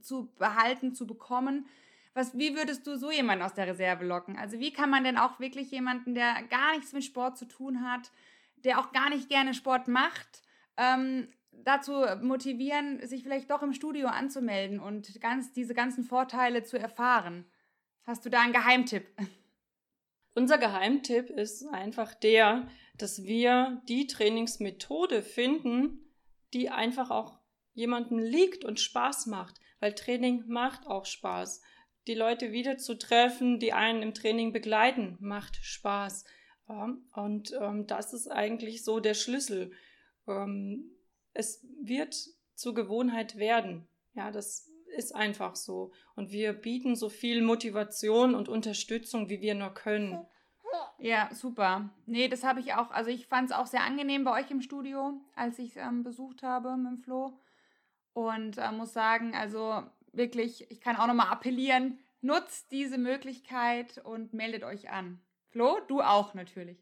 zu 0.00 0.32
behalten, 0.38 0.94
zu 0.94 1.06
bekommen? 1.06 1.66
Was, 2.18 2.36
wie 2.36 2.56
würdest 2.56 2.84
du 2.84 2.96
so 2.96 3.12
jemanden 3.12 3.44
aus 3.44 3.54
der 3.54 3.68
Reserve 3.68 4.04
locken? 4.04 4.36
Also 4.36 4.58
wie 4.58 4.72
kann 4.72 4.90
man 4.90 5.04
denn 5.04 5.18
auch 5.18 5.38
wirklich 5.38 5.70
jemanden, 5.70 6.16
der 6.16 6.42
gar 6.50 6.74
nichts 6.74 6.92
mit 6.92 7.04
Sport 7.04 7.38
zu 7.38 7.46
tun 7.46 7.88
hat, 7.88 8.10
der 8.56 8.80
auch 8.80 8.90
gar 8.90 9.08
nicht 9.08 9.28
gerne 9.28 9.54
Sport 9.54 9.86
macht, 9.86 10.42
ähm, 10.76 11.28
dazu 11.52 11.92
motivieren, 12.20 13.06
sich 13.06 13.22
vielleicht 13.22 13.48
doch 13.50 13.62
im 13.62 13.72
Studio 13.72 14.08
anzumelden 14.08 14.80
und 14.80 15.20
ganz, 15.20 15.52
diese 15.52 15.74
ganzen 15.74 16.02
Vorteile 16.02 16.64
zu 16.64 16.76
erfahren? 16.76 17.44
Hast 18.02 18.26
du 18.26 18.30
da 18.30 18.40
einen 18.40 18.52
Geheimtipp? 18.52 19.06
Unser 20.34 20.58
Geheimtipp 20.58 21.30
ist 21.30 21.68
einfach 21.68 22.14
der, 22.14 22.66
dass 22.96 23.22
wir 23.22 23.80
die 23.88 24.08
Trainingsmethode 24.08 25.22
finden, 25.22 26.00
die 26.52 26.68
einfach 26.68 27.10
auch 27.10 27.38
jemandem 27.74 28.18
liegt 28.18 28.64
und 28.64 28.80
Spaß 28.80 29.26
macht, 29.26 29.60
weil 29.78 29.94
Training 29.94 30.42
macht 30.48 30.88
auch 30.88 31.06
Spaß. 31.06 31.62
Die 32.08 32.14
Leute 32.14 32.52
wieder 32.52 32.78
zu 32.78 32.98
treffen, 32.98 33.58
die 33.58 33.74
einen 33.74 34.02
im 34.02 34.14
Training 34.14 34.52
begleiten, 34.52 35.18
macht 35.20 35.56
Spaß. 35.56 36.24
und 36.66 37.52
ähm, 37.60 37.86
das 37.86 38.14
ist 38.14 38.28
eigentlich 38.28 38.82
so 38.82 38.98
der 38.98 39.14
Schlüssel. 39.14 39.72
Ähm, 40.26 40.90
es 41.34 41.66
wird 41.82 42.16
zur 42.54 42.74
Gewohnheit 42.74 43.36
werden. 43.36 43.86
Ja, 44.14 44.30
das 44.30 44.70
ist 44.96 45.14
einfach 45.14 45.54
so. 45.54 45.92
Und 46.16 46.32
wir 46.32 46.54
bieten 46.54 46.96
so 46.96 47.10
viel 47.10 47.42
Motivation 47.42 48.34
und 48.34 48.48
Unterstützung, 48.48 49.28
wie 49.28 49.42
wir 49.42 49.54
nur 49.54 49.74
können. 49.74 50.26
Ja, 50.98 51.28
super. 51.32 51.90
Nee, 52.06 52.28
das 52.28 52.42
habe 52.42 52.60
ich 52.60 52.74
auch, 52.74 52.90
also 52.90 53.10
ich 53.10 53.26
fand 53.26 53.50
es 53.50 53.56
auch 53.56 53.66
sehr 53.66 53.82
angenehm 53.82 54.24
bei 54.24 54.40
euch 54.40 54.50
im 54.50 54.62
Studio, 54.62 55.20
als 55.36 55.58
ich 55.58 55.70
es 55.70 55.76
ähm, 55.76 56.02
besucht 56.02 56.42
habe 56.42 56.76
mit 56.76 56.92
dem 56.92 56.98
Flo. 56.98 57.38
Und 58.14 58.58
äh, 58.58 58.72
muss 58.72 58.92
sagen, 58.94 59.34
also 59.34 59.84
wirklich, 60.12 60.70
ich 60.70 60.80
kann 60.80 60.96
auch 60.96 61.06
nochmal 61.06 61.28
appellieren, 61.28 61.98
nutzt 62.20 62.70
diese 62.72 62.98
Möglichkeit 62.98 63.98
und 64.04 64.32
meldet 64.32 64.64
euch 64.64 64.90
an. 64.90 65.20
Flo, 65.50 65.78
du 65.88 66.00
auch 66.00 66.34
natürlich. 66.34 66.78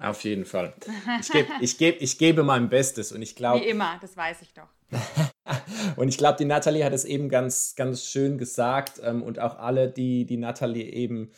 Auf 0.00 0.24
jeden 0.24 0.44
Fall. 0.44 0.74
Ich, 1.20 1.30
geb, 1.30 1.46
ich, 1.60 1.78
geb, 1.78 1.96
ich 2.00 2.18
gebe 2.18 2.42
mein 2.42 2.68
Bestes 2.68 3.12
und 3.12 3.22
ich 3.22 3.36
glaube. 3.36 3.60
Wie 3.60 3.68
immer, 3.68 3.98
das 4.00 4.16
weiß 4.16 4.42
ich 4.42 4.52
doch. 4.52 4.68
und 5.96 6.08
ich 6.08 6.18
glaube, 6.18 6.38
die 6.38 6.44
Nathalie 6.44 6.84
hat 6.84 6.92
es 6.92 7.04
eben 7.04 7.28
ganz, 7.28 7.74
ganz 7.76 8.04
schön 8.06 8.38
gesagt 8.38 9.00
ähm, 9.02 9.22
und 9.22 9.38
auch 9.38 9.58
alle, 9.58 9.88
die 9.88 10.24
die 10.26 10.36
Nathalie 10.36 10.84
eben 10.84 11.30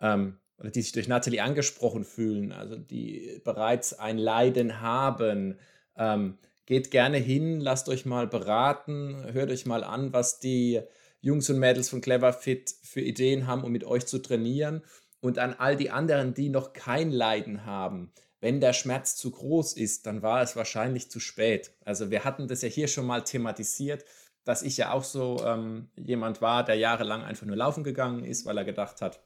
ähm, 0.00 0.38
oder 0.58 0.70
die 0.70 0.82
sich 0.82 0.92
durch 0.92 1.08
Nathalie 1.08 1.42
angesprochen 1.42 2.04
fühlen, 2.04 2.52
also 2.52 2.76
die 2.76 3.40
bereits 3.44 3.98
ein 3.98 4.18
Leiden 4.18 4.80
haben, 4.80 5.58
ähm, 5.96 6.38
geht 6.70 6.92
gerne 6.92 7.18
hin, 7.18 7.58
lasst 7.58 7.88
euch 7.88 8.06
mal 8.06 8.28
beraten, 8.28 9.24
hört 9.32 9.50
euch 9.50 9.66
mal 9.66 9.82
an, 9.82 10.12
was 10.12 10.38
die 10.38 10.80
Jungs 11.20 11.50
und 11.50 11.58
Mädels 11.58 11.88
von 11.88 12.00
Clever 12.00 12.32
Fit 12.32 12.72
für 12.84 13.00
Ideen 13.00 13.48
haben, 13.48 13.64
um 13.64 13.72
mit 13.72 13.82
euch 13.82 14.06
zu 14.06 14.22
trainieren. 14.22 14.84
Und 15.20 15.40
an 15.40 15.56
all 15.58 15.74
die 15.74 15.90
anderen, 15.90 16.32
die 16.32 16.48
noch 16.48 16.72
kein 16.72 17.10
Leiden 17.10 17.66
haben, 17.66 18.12
wenn 18.40 18.60
der 18.60 18.72
Schmerz 18.72 19.16
zu 19.16 19.32
groß 19.32 19.72
ist, 19.72 20.06
dann 20.06 20.22
war 20.22 20.42
es 20.42 20.54
wahrscheinlich 20.54 21.10
zu 21.10 21.18
spät. 21.18 21.72
Also 21.84 22.12
wir 22.12 22.22
hatten 22.22 22.46
das 22.46 22.62
ja 22.62 22.68
hier 22.68 22.86
schon 22.86 23.04
mal 23.04 23.24
thematisiert, 23.24 24.04
dass 24.44 24.62
ich 24.62 24.76
ja 24.76 24.92
auch 24.92 25.02
so 25.02 25.44
ähm, 25.44 25.88
jemand 25.96 26.40
war, 26.40 26.64
der 26.64 26.76
jahrelang 26.76 27.24
einfach 27.24 27.46
nur 27.46 27.56
laufen 27.56 27.82
gegangen 27.82 28.22
ist, 28.24 28.46
weil 28.46 28.56
er 28.56 28.64
gedacht 28.64 29.02
hat, 29.02 29.18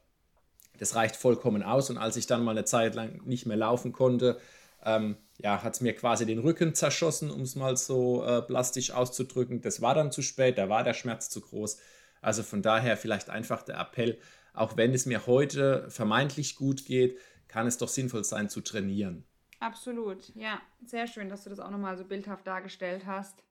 das 0.79 0.95
reicht 0.95 1.15
vollkommen 1.15 1.61
aus. 1.61 1.91
Und 1.91 1.99
als 1.99 2.17
ich 2.17 2.25
dann 2.25 2.43
mal 2.43 2.57
eine 2.57 2.65
Zeit 2.65 2.95
lang 2.95 3.21
nicht 3.23 3.45
mehr 3.45 3.55
laufen 3.55 3.91
konnte, 3.91 4.39
ähm, 4.85 5.17
ja, 5.37 5.63
hat 5.63 5.73
es 5.73 5.81
mir 5.81 5.93
quasi 5.93 6.25
den 6.25 6.39
Rücken 6.39 6.73
zerschossen, 6.75 7.29
um 7.29 7.41
es 7.41 7.55
mal 7.55 7.75
so 7.75 8.23
äh, 8.23 8.41
plastisch 8.41 8.91
auszudrücken. 8.91 9.61
Das 9.61 9.81
war 9.81 9.93
dann 9.93 10.11
zu 10.11 10.21
spät, 10.21 10.57
da 10.57 10.69
war 10.69 10.83
der 10.83 10.93
Schmerz 10.93 11.29
zu 11.29 11.41
groß. 11.41 11.77
Also 12.21 12.43
von 12.43 12.61
daher 12.61 12.95
vielleicht 12.97 13.29
einfach 13.29 13.63
der 13.63 13.77
Appell, 13.77 14.17
auch 14.53 14.77
wenn 14.77 14.93
es 14.93 15.05
mir 15.05 15.27
heute 15.27 15.89
vermeintlich 15.89 16.55
gut 16.55 16.85
geht, 16.85 17.19
kann 17.47 17.67
es 17.67 17.77
doch 17.77 17.89
sinnvoll 17.89 18.23
sein 18.23 18.49
zu 18.49 18.61
trainieren. 18.61 19.25
Absolut, 19.59 20.33
ja. 20.35 20.61
Sehr 20.85 21.07
schön, 21.07 21.29
dass 21.29 21.43
du 21.43 21.49
das 21.49 21.59
auch 21.59 21.69
nochmal 21.69 21.97
so 21.97 22.05
bildhaft 22.05 22.47
dargestellt 22.47 23.05
hast. 23.05 23.43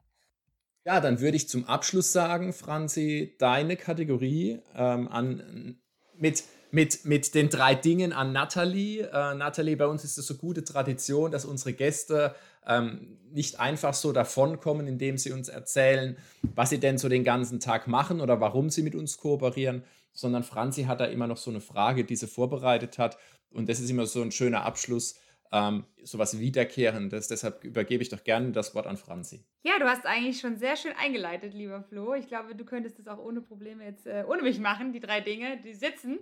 Ja, 0.85 1.01
dann 1.01 1.21
würde 1.21 1.37
ich 1.37 1.49
zum 1.49 1.65
Abschluss 1.65 2.13
sagen, 2.13 2.53
Franzi, 2.53 3.37
deine 3.39 3.77
Kategorie 3.77 4.61
ähm, 4.75 5.09
an, 5.09 5.79
mit, 6.17 6.45
mit, 6.75 7.05
mit 7.05 7.37
den 7.37 7.51
drei 7.51 7.77
Dingen 7.77 8.13
an 8.13 8.33
Nathalie. 8.33 9.03
Äh, 9.03 9.37
Nathalie, 9.37 9.77
bei 9.77 9.87
uns 9.87 10.03
ist 10.03 10.19
es 10.19 10.27
so 10.27 10.35
gute 10.35 10.65
Tradition, 10.65 11.31
dass 11.31 11.45
unsere 11.45 11.73
Gäste 11.73 12.35
ähm, 12.67 13.17
nicht 13.31 13.61
einfach 13.61 13.95
so 13.95 14.11
davonkommen, 14.11 14.89
indem 14.89 15.17
sie 15.17 15.31
uns 15.31 15.49
erzählen, 15.49 16.17
was 16.43 16.71
sie 16.71 16.81
denn 16.81 16.99
so 16.99 17.09
den 17.09 17.23
ganzen 17.23 17.61
Tag 17.61 17.87
machen 17.87 18.21
oder 18.21 18.41
warum 18.41 18.71
sie 18.71 18.83
mit 18.83 18.97
uns 18.97 19.19
kooperieren, 19.19 19.85
sondern 20.13 20.43
Franzi 20.43 20.83
hat 20.85 21.01
da 21.01 21.05
immer 21.05 21.29
noch 21.29 21.37
so 21.37 21.51
eine 21.51 21.61
Frage, 21.61 22.05
die 22.05 22.17
sie 22.17 22.27
vorbereitet 22.27 22.99
hat. 22.99 23.19
Und 23.53 23.69
das 23.69 23.79
ist 23.79 23.89
immer 23.89 24.07
so 24.07 24.21
ein 24.23 24.33
schöner 24.33 24.65
Abschluss 24.65 25.15
ähm, 25.55 25.85
sowas 26.03 26.39
Wiederkehrendes. 26.41 27.29
Deshalb 27.29 27.63
übergebe 27.63 28.03
ich 28.03 28.09
doch 28.09 28.25
gerne 28.25 28.51
das 28.51 28.75
Wort 28.75 28.89
an 28.89 28.97
Franzi. 28.97 29.45
Ja, 29.63 29.79
du 29.79 29.87
hast 29.87 30.05
eigentlich 30.05 30.41
schon 30.41 30.57
sehr 30.57 30.77
schön 30.77 30.93
eingeleitet, 31.01 31.55
lieber 31.55 31.83
Flo. 31.85 32.15
Ich 32.15 32.27
glaube, 32.27 32.57
du 32.57 32.65
könntest 32.65 32.99
das 32.99 33.07
auch 33.07 33.19
ohne 33.19 33.41
Probleme 33.41 33.85
jetzt 33.85 34.07
äh, 34.07 34.25
ohne 34.29 34.43
mich 34.43 34.59
machen, 34.59 34.93
die 34.93 34.99
drei 34.99 35.21
Dinge, 35.21 35.59
die 35.59 35.73
sitzen. 35.73 36.19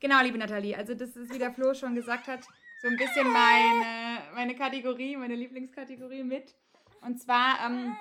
Genau, 0.00 0.20
liebe 0.22 0.36
Nathalie, 0.36 0.76
also 0.76 0.94
das 0.94 1.16
ist, 1.16 1.32
wie 1.32 1.38
der 1.38 1.52
Flo 1.52 1.74
schon 1.74 1.94
gesagt 1.94 2.26
hat, 2.26 2.40
so 2.82 2.88
ein 2.88 2.96
bisschen 2.96 3.28
meine, 3.28 4.18
meine 4.34 4.56
Kategorie, 4.56 5.16
meine 5.16 5.36
Lieblingskategorie 5.36 6.24
mit. 6.24 6.56
Und 7.02 7.20
zwar 7.20 7.64
ähm, 7.64 7.96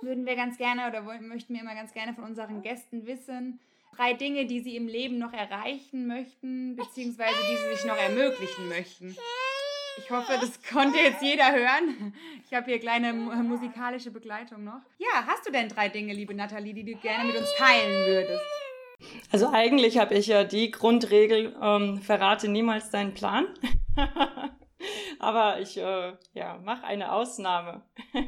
würden 0.00 0.24
wir 0.24 0.34
ganz 0.34 0.56
gerne 0.56 0.88
oder 0.88 1.02
möchten 1.20 1.52
wir 1.52 1.60
immer 1.60 1.74
ganz 1.74 1.92
gerne 1.92 2.14
von 2.14 2.24
unseren 2.24 2.62
Gästen 2.62 3.06
wissen, 3.06 3.60
drei 3.94 4.14
Dinge, 4.14 4.46
die 4.46 4.60
sie 4.60 4.76
im 4.76 4.88
Leben 4.88 5.18
noch 5.18 5.34
erreichen 5.34 6.06
möchten, 6.06 6.74
beziehungsweise 6.76 7.36
die 7.50 7.56
sie 7.56 7.76
sich 7.76 7.84
noch 7.84 7.98
ermöglichen 7.98 8.68
möchten. 8.68 9.14
Ich 9.98 10.10
hoffe, 10.10 10.38
das 10.40 10.62
konnte 10.62 10.98
jetzt 10.98 11.22
jeder 11.22 11.52
hören. 11.52 12.14
Ich 12.44 12.54
habe 12.54 12.66
hier 12.66 12.78
kleine 12.78 13.12
musikalische 13.12 14.10
Begleitung 14.10 14.64
noch. 14.64 14.80
Ja, 14.98 15.26
hast 15.26 15.46
du 15.46 15.50
denn 15.50 15.68
drei 15.68 15.88
Dinge, 15.88 16.12
liebe 16.12 16.34
Nathalie, 16.34 16.74
die 16.74 16.84
du 16.84 16.96
gerne 16.96 17.24
mit 17.24 17.36
uns 17.36 17.48
teilen 17.56 18.06
würdest? 18.06 18.42
Also 19.32 19.50
eigentlich 19.50 19.98
habe 19.98 20.14
ich 20.14 20.26
ja 20.26 20.44
die 20.44 20.70
Grundregel, 20.70 21.56
ähm, 21.60 22.00
verrate 22.02 22.48
niemals 22.48 22.90
deinen 22.90 23.14
Plan. 23.14 23.46
Aber 25.18 25.60
ich 25.60 25.76
äh, 25.78 26.14
ja, 26.34 26.58
mache 26.58 26.84
eine 26.84 27.12
Ausnahme. 27.12 27.82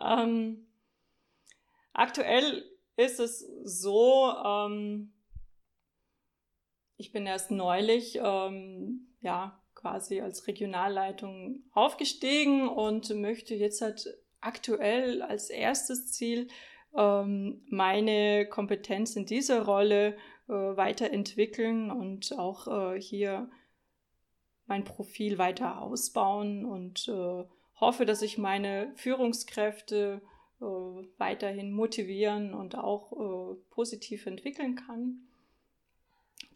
ähm, 0.00 0.66
aktuell 1.92 2.64
ist 2.96 3.20
es 3.20 3.46
so, 3.64 4.32
ähm, 4.44 5.12
ich 6.96 7.12
bin 7.12 7.26
erst 7.26 7.50
neulich 7.50 8.18
ähm, 8.20 9.07
ja, 9.20 9.62
quasi 9.74 10.20
als 10.20 10.46
Regionalleitung 10.46 11.62
aufgestiegen 11.72 12.68
und 12.68 13.14
möchte 13.14 13.54
jetzt 13.54 13.80
halt 13.80 14.06
aktuell 14.40 15.22
als 15.22 15.50
erstes 15.50 16.12
Ziel 16.12 16.48
ähm, 16.96 17.62
meine 17.68 18.46
Kompetenz 18.48 19.16
in 19.16 19.26
dieser 19.26 19.64
Rolle 19.64 20.16
äh, 20.48 20.52
weiterentwickeln 20.52 21.90
und 21.90 22.36
auch 22.38 22.94
äh, 22.94 23.00
hier 23.00 23.50
mein 24.66 24.84
Profil 24.84 25.38
weiter 25.38 25.80
ausbauen 25.80 26.64
und 26.64 27.08
äh, 27.08 27.44
hoffe, 27.80 28.04
dass 28.04 28.22
ich 28.22 28.38
meine 28.38 28.92
Führungskräfte 28.96 30.20
äh, 30.60 30.64
weiterhin 30.64 31.72
motivieren 31.72 32.52
und 32.52 32.76
auch 32.76 33.12
äh, 33.12 33.54
positiv 33.70 34.26
entwickeln 34.26 34.74
kann. 34.74 35.27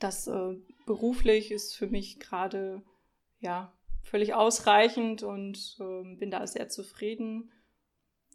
Das 0.03 0.27
äh, 0.27 0.57
beruflich 0.85 1.53
ist 1.53 1.77
für 1.77 1.87
mich 1.87 2.19
gerade 2.19 2.83
ja 3.39 3.73
völlig 4.03 4.35
ausreichend 4.35 5.23
und 5.23 5.77
äh, 5.79 6.17
bin 6.17 6.33
da 6.33 6.45
sehr 6.45 6.69
zufrieden 6.69 7.53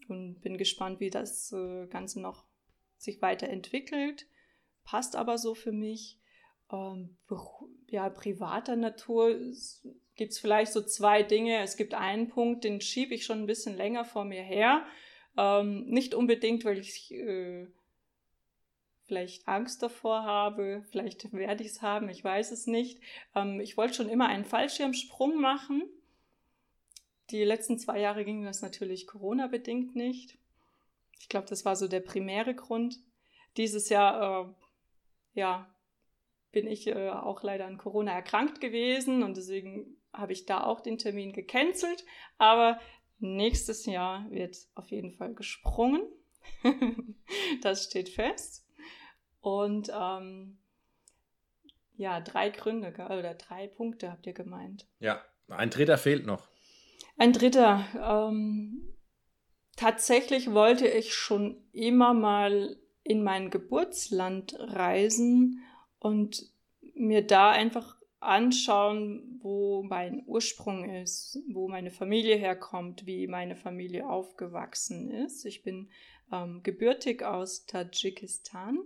und 0.08 0.40
bin 0.40 0.58
gespannt, 0.58 1.02
wie 1.02 1.10
das 1.10 1.52
äh, 1.52 1.88
Ganze 1.88 2.22
noch 2.22 2.46
sich 2.98 3.22
weiterentwickelt. 3.22 4.28
Passt 4.86 5.18
aber 5.18 5.38
so 5.38 5.56
für 5.56 5.74
mich. 5.74 6.22
Ähm, 6.72 7.18
ja, 7.88 8.10
privater 8.10 8.78
Natur 8.78 9.38
gibt 10.16 10.32
es 10.32 10.40
vielleicht 10.40 10.72
so 10.72 10.82
zwei 10.82 11.22
Dinge. 11.22 11.62
Es 11.64 11.76
gibt 11.76 11.94
einen 11.94 12.30
Punkt, 12.30 12.64
den 12.64 12.80
schiebe 12.80 13.14
ich 13.14 13.26
schon 13.26 13.40
ein 13.40 13.48
bisschen 13.48 13.76
länger 13.76 14.06
vor 14.06 14.24
mir 14.24 14.42
her. 14.42 14.86
Ähm, 15.38 15.86
nicht 15.88 16.16
unbedingt, 16.16 16.64
weil 16.64 16.80
ich 16.80 17.12
äh, 17.12 17.68
vielleicht 19.08 19.48
Angst 19.48 19.82
davor 19.82 20.24
habe, 20.24 20.84
vielleicht 20.90 21.32
werde 21.34 21.64
ich 21.64 21.72
es 21.72 21.82
haben, 21.82 22.10
ich 22.10 22.24
weiß 22.24 22.52
es 22.52 22.68
nicht. 22.68 23.00
Ähm, 23.34 23.60
ich 23.62 23.78
wollte 23.78 23.96
schon 23.96 24.10
immer 24.10 24.28
einen 24.28 24.46
Fallschirmsprung 24.46 25.40
machen. 25.40 25.84
Die 27.30 27.44
letzten 27.44 27.80
zwei 27.80 28.00
Jahre 28.00 28.26
ging 28.26 28.44
das 28.44 28.62
natürlich 28.62 29.08
Corona-bedingt 29.08 29.96
nicht. 29.96 30.38
Ich 31.20 31.30
glaube, 31.30 31.48
das 31.48 31.66
war 31.66 31.76
so 31.76 31.88
der 31.88 32.02
primäre 32.02 32.54
Grund. 32.54 33.00
Dieses 33.56 33.90
Jahr, 33.90 34.46
äh, 34.46 35.40
ja, 35.40 35.74
bin 36.52 36.68
ich 36.68 36.88
äh, 36.88 37.10
auch 37.10 37.44
leider 37.44 37.66
an 37.66 37.78
Corona 37.78 38.12
erkrankt 38.12 38.62
gewesen 38.62 39.24
und 39.24 39.38
deswegen 39.38 39.98
habe 40.14 40.34
ich 40.34 40.46
da 40.46 40.64
auch 40.64 40.82
den 40.82 40.98
Termin 40.98 41.32
gecancelt. 41.32 42.06
Aber 42.38 42.80
nächstes 43.20 43.86
Jahr 43.86 44.30
wird 44.32 44.58
auf 44.76 44.90
jeden 44.90 45.14
Fall 45.14 45.34
gesprungen. 45.34 46.02
das 47.62 47.86
steht 47.86 48.10
fest. 48.10 48.67
Und 49.48 49.90
ähm, 49.98 50.58
ja, 51.96 52.20
drei 52.20 52.50
Gründe 52.50 52.90
oder 52.90 53.34
drei 53.34 53.68
Punkte 53.68 54.12
habt 54.12 54.28
ihr 54.28 54.34
gemeint. 54.34 54.90
Ja, 55.00 55.24
ein 55.48 55.70
dritter 55.70 55.98
fehlt 55.98 56.26
noch. 56.26 56.50
Ein 57.16 57.32
dritter. 57.32 57.86
Ähm, 57.96 58.94
tatsächlich 59.78 60.52
wollte 60.52 60.86
ich 60.86 61.14
schon 61.14 61.64
immer 61.72 62.14
mal 62.14 62.76
in 63.04 63.24
mein 63.24 63.50
Geburtsland 63.50 64.54
reisen 64.60 65.64
und 66.00 66.52
mir 66.94 67.26
da 67.26 67.52
einfach 67.52 67.96
anschauen, 68.20 69.40
wo 69.42 69.82
mein 69.82 70.24
Ursprung 70.26 70.90
ist, 70.90 71.40
wo 71.48 71.70
meine 71.70 71.92
Familie 71.92 72.36
herkommt, 72.36 73.06
wie 73.06 73.28
meine 73.28 73.56
Familie 73.56 74.10
aufgewachsen 74.10 75.10
ist. 75.10 75.46
Ich 75.46 75.64
bin 75.64 75.90
ähm, 76.34 76.64
gebürtig 76.64 77.24
aus 77.24 77.66
Tadschikistan 77.66 78.80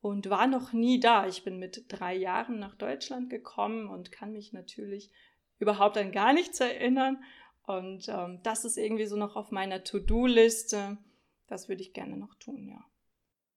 und 0.00 0.30
war 0.30 0.46
noch 0.46 0.72
nie 0.72 1.00
da. 1.00 1.26
Ich 1.26 1.44
bin 1.44 1.58
mit 1.58 1.84
drei 1.88 2.14
Jahren 2.14 2.58
nach 2.58 2.74
Deutschland 2.74 3.30
gekommen 3.30 3.88
und 3.88 4.12
kann 4.12 4.32
mich 4.32 4.52
natürlich 4.52 5.10
überhaupt 5.58 5.96
an 5.98 6.12
gar 6.12 6.32
nichts 6.32 6.60
erinnern. 6.60 7.22
Und 7.66 8.08
ähm, 8.08 8.40
das 8.42 8.64
ist 8.64 8.78
irgendwie 8.78 9.06
so 9.06 9.16
noch 9.16 9.36
auf 9.36 9.50
meiner 9.50 9.84
To-Do-Liste. 9.84 10.98
Das 11.46 11.68
würde 11.68 11.82
ich 11.82 11.92
gerne 11.92 12.16
noch 12.16 12.34
tun, 12.36 12.68
ja. 12.68 12.84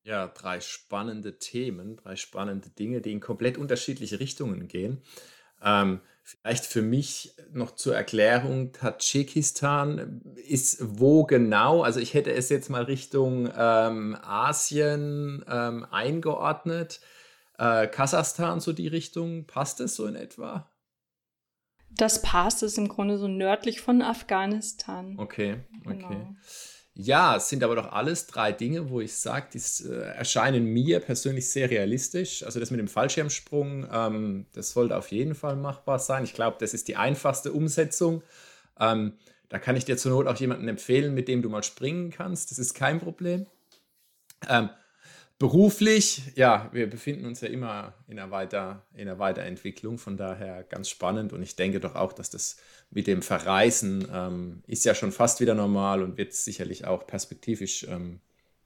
Ja, 0.03 0.27
drei 0.27 0.59
spannende 0.61 1.37
Themen, 1.37 1.95
drei 1.97 2.15
spannende 2.15 2.69
Dinge, 2.71 3.01
die 3.01 3.11
in 3.11 3.19
komplett 3.19 3.57
unterschiedliche 3.57 4.19
Richtungen 4.19 4.67
gehen. 4.67 5.03
Ähm, 5.61 6.01
vielleicht 6.23 6.65
für 6.65 6.81
mich 6.81 7.35
noch 7.51 7.71
zur 7.71 7.95
Erklärung, 7.95 8.71
Tadschikistan 8.71 10.21
ist 10.35 10.77
wo 10.81 11.25
genau? 11.25 11.81
Also 11.81 11.99
ich 11.99 12.13
hätte 12.13 12.31
es 12.31 12.49
jetzt 12.49 12.69
mal 12.69 12.83
Richtung 12.83 13.49
ähm, 13.55 14.17
Asien 14.21 15.43
ähm, 15.47 15.85
eingeordnet. 15.91 17.01
Äh, 17.57 17.87
Kasachstan, 17.87 18.59
so 18.59 18.73
die 18.73 18.87
Richtung, 18.87 19.45
passt 19.45 19.79
es 19.81 19.95
so 19.95 20.05
in 20.05 20.15
etwa? 20.15 20.71
Das 21.89 22.21
passt, 22.21 22.63
ist 22.63 22.77
im 22.77 22.87
Grunde 22.87 23.17
so 23.17 23.27
nördlich 23.27 23.81
von 23.81 24.01
Afghanistan. 24.01 25.15
Okay, 25.19 25.57
okay. 25.85 25.97
Genau. 25.99 26.35
Ja, 26.93 27.37
es 27.37 27.47
sind 27.47 27.63
aber 27.63 27.75
doch 27.75 27.91
alles 27.93 28.27
drei 28.27 28.51
Dinge, 28.51 28.89
wo 28.89 28.99
ich 28.99 29.13
sage, 29.15 29.47
die 29.53 29.83
äh, 29.87 30.01
erscheinen 30.13 30.65
mir 30.65 30.99
persönlich 30.99 31.49
sehr 31.49 31.69
realistisch. 31.69 32.43
Also 32.43 32.59
das 32.59 32.69
mit 32.69 32.79
dem 32.81 32.89
Fallschirmsprung, 32.89 33.87
ähm, 33.91 34.45
das 34.53 34.71
sollte 34.71 34.97
auf 34.97 35.09
jeden 35.11 35.33
Fall 35.33 35.55
machbar 35.55 35.99
sein. 35.99 36.25
Ich 36.25 36.33
glaube, 36.33 36.57
das 36.59 36.73
ist 36.73 36.89
die 36.89 36.97
einfachste 36.97 37.53
Umsetzung. 37.53 38.23
Ähm, 38.79 39.13
da 39.47 39.57
kann 39.57 39.77
ich 39.77 39.85
dir 39.85 39.97
zur 39.97 40.11
Not 40.11 40.27
auch 40.27 40.35
jemanden 40.35 40.67
empfehlen, 40.67 41.13
mit 41.13 41.29
dem 41.29 41.41
du 41.41 41.49
mal 41.49 41.63
springen 41.63 42.09
kannst. 42.11 42.51
Das 42.51 42.59
ist 42.59 42.73
kein 42.73 42.99
Problem. 42.99 43.45
Ähm, 44.49 44.69
Beruflich, 45.41 46.21
ja, 46.35 46.69
wir 46.71 46.87
befinden 46.87 47.25
uns 47.25 47.41
ja 47.41 47.47
immer 47.47 47.95
in 48.07 48.19
einer, 48.19 48.29
Weiter, 48.29 48.85
in 48.93 49.09
einer 49.09 49.17
Weiterentwicklung, 49.17 49.97
von 49.97 50.15
daher 50.15 50.61
ganz 50.61 50.87
spannend 50.87 51.33
und 51.33 51.41
ich 51.41 51.55
denke 51.55 51.79
doch 51.79 51.95
auch, 51.95 52.13
dass 52.13 52.29
das 52.29 52.57
mit 52.91 53.07
dem 53.07 53.23
Verreisen 53.23 54.07
ähm, 54.13 54.61
ist 54.67 54.85
ja 54.85 54.93
schon 54.93 55.11
fast 55.11 55.39
wieder 55.39 55.55
normal 55.55 56.03
und 56.03 56.15
wird 56.15 56.33
sicherlich 56.33 56.85
auch 56.85 57.07
perspektivisch 57.07 57.87
ähm, 57.89 58.19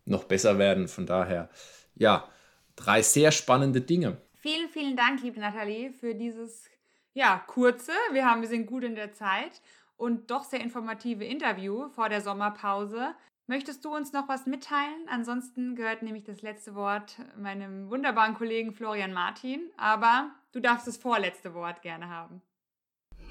noch 0.04 0.26
besser 0.26 0.58
werden. 0.58 0.90
Von 0.90 1.06
daher, 1.06 1.50
ja, 1.96 2.28
drei 2.76 3.02
sehr 3.02 3.32
spannende 3.32 3.80
Dinge. 3.80 4.18
Vielen, 4.34 4.68
vielen 4.68 4.98
Dank, 4.98 5.24
liebe 5.24 5.40
Nathalie, 5.40 5.94
für 5.94 6.14
dieses 6.14 6.66
ja, 7.14 7.42
kurze, 7.48 7.94
wir, 8.12 8.26
haben, 8.26 8.42
wir 8.42 8.50
sind 8.50 8.66
gut 8.66 8.84
in 8.84 8.96
der 8.96 9.14
Zeit 9.14 9.62
und 9.96 10.30
doch 10.30 10.44
sehr 10.44 10.60
informative 10.60 11.24
Interview 11.24 11.88
vor 11.88 12.10
der 12.10 12.20
Sommerpause. 12.20 13.16
Möchtest 13.48 13.86
du 13.86 13.96
uns 13.96 14.12
noch 14.12 14.28
was 14.28 14.48
mitteilen? 14.48 15.08
Ansonsten 15.08 15.76
gehört 15.76 16.02
nämlich 16.02 16.24
das 16.24 16.42
letzte 16.42 16.74
Wort 16.74 17.18
meinem 17.38 17.90
wunderbaren 17.92 18.34
Kollegen 18.34 18.74
Florian 18.74 19.14
Martin, 19.14 19.70
aber 19.78 20.32
du 20.52 20.60
darfst 20.60 20.88
das 20.88 20.98
vorletzte 20.98 21.54
Wort 21.54 21.84
gerne 21.84 22.10
haben. 22.10 22.42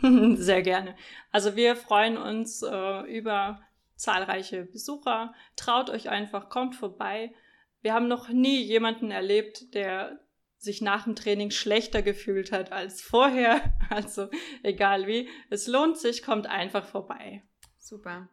Sehr 0.36 0.62
gerne. 0.62 0.94
Also 1.32 1.56
wir 1.56 1.74
freuen 1.74 2.16
uns 2.16 2.62
äh, 2.62 3.00
über 3.12 3.60
zahlreiche 3.96 4.64
Besucher. 4.64 5.34
Traut 5.56 5.90
euch 5.90 6.08
einfach, 6.08 6.48
kommt 6.48 6.76
vorbei. 6.76 7.34
Wir 7.82 7.92
haben 7.92 8.06
noch 8.06 8.28
nie 8.28 8.60
jemanden 8.62 9.10
erlebt, 9.10 9.74
der 9.74 10.20
sich 10.58 10.80
nach 10.80 11.04
dem 11.04 11.16
Training 11.16 11.50
schlechter 11.50 12.02
gefühlt 12.02 12.52
hat 12.52 12.72
als 12.72 13.02
vorher. 13.02 13.60
Also 13.90 14.28
egal 14.62 15.06
wie, 15.06 15.28
es 15.50 15.66
lohnt 15.66 15.98
sich, 15.98 16.22
kommt 16.22 16.46
einfach 16.46 16.86
vorbei. 16.86 17.42
Super. 17.78 18.28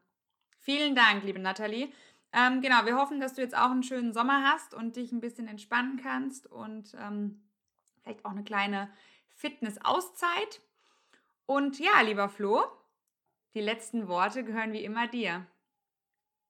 Vielen 0.63 0.93
Dank, 0.93 1.23
liebe 1.23 1.39
Nathalie. 1.39 1.89
Ähm, 2.33 2.61
genau, 2.61 2.85
wir 2.85 2.95
hoffen, 2.95 3.19
dass 3.19 3.33
du 3.33 3.41
jetzt 3.41 3.57
auch 3.57 3.71
einen 3.71 3.81
schönen 3.81 4.13
Sommer 4.13 4.43
hast 4.43 4.75
und 4.75 4.95
dich 4.95 5.11
ein 5.11 5.19
bisschen 5.19 5.47
entspannen 5.47 5.99
kannst 6.01 6.45
und 6.45 6.95
ähm, 7.03 7.41
vielleicht 8.01 8.23
auch 8.25 8.31
eine 8.31 8.43
kleine 8.43 8.87
Fitness-Auszeit. 9.35 10.61
Und 11.47 11.79
ja, 11.79 12.01
lieber 12.05 12.29
Flo, 12.29 12.61
die 13.55 13.59
letzten 13.59 14.07
Worte 14.07 14.43
gehören 14.43 14.71
wie 14.71 14.83
immer 14.83 15.07
dir. 15.07 15.47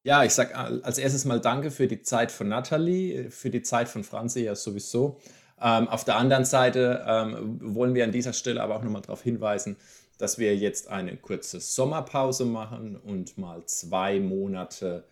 Ja, 0.03 0.25
ich 0.25 0.33
sage 0.33 0.55
als 0.57 0.97
erstes 0.97 1.23
mal 1.23 1.39
Danke 1.39 1.71
für 1.71 1.87
die 1.87 2.01
Zeit 2.01 2.33
von 2.33 2.49
Nathalie, 2.49 3.31
für 3.31 3.49
die 3.49 3.61
Zeit 3.61 3.87
von 3.87 4.03
Franzi 4.03 4.41
ja 4.43 4.55
sowieso. 4.55 5.21
Ähm, 5.61 5.87
auf 5.87 6.03
der 6.03 6.17
anderen 6.17 6.43
Seite 6.43 7.05
ähm, 7.07 7.59
wollen 7.75 7.95
wir 7.95 8.03
an 8.03 8.11
dieser 8.11 8.33
Stelle 8.33 8.61
aber 8.61 8.75
auch 8.75 8.83
nochmal 8.83 9.03
darauf 9.03 9.23
hinweisen, 9.23 9.77
dass 10.17 10.37
wir 10.37 10.55
jetzt 10.55 10.87
eine 10.87 11.17
kurze 11.17 11.59
Sommerpause 11.59 12.45
machen 12.45 12.95
und 12.95 13.37
mal 13.37 13.65
zwei 13.65 14.19
Monate 14.19 15.05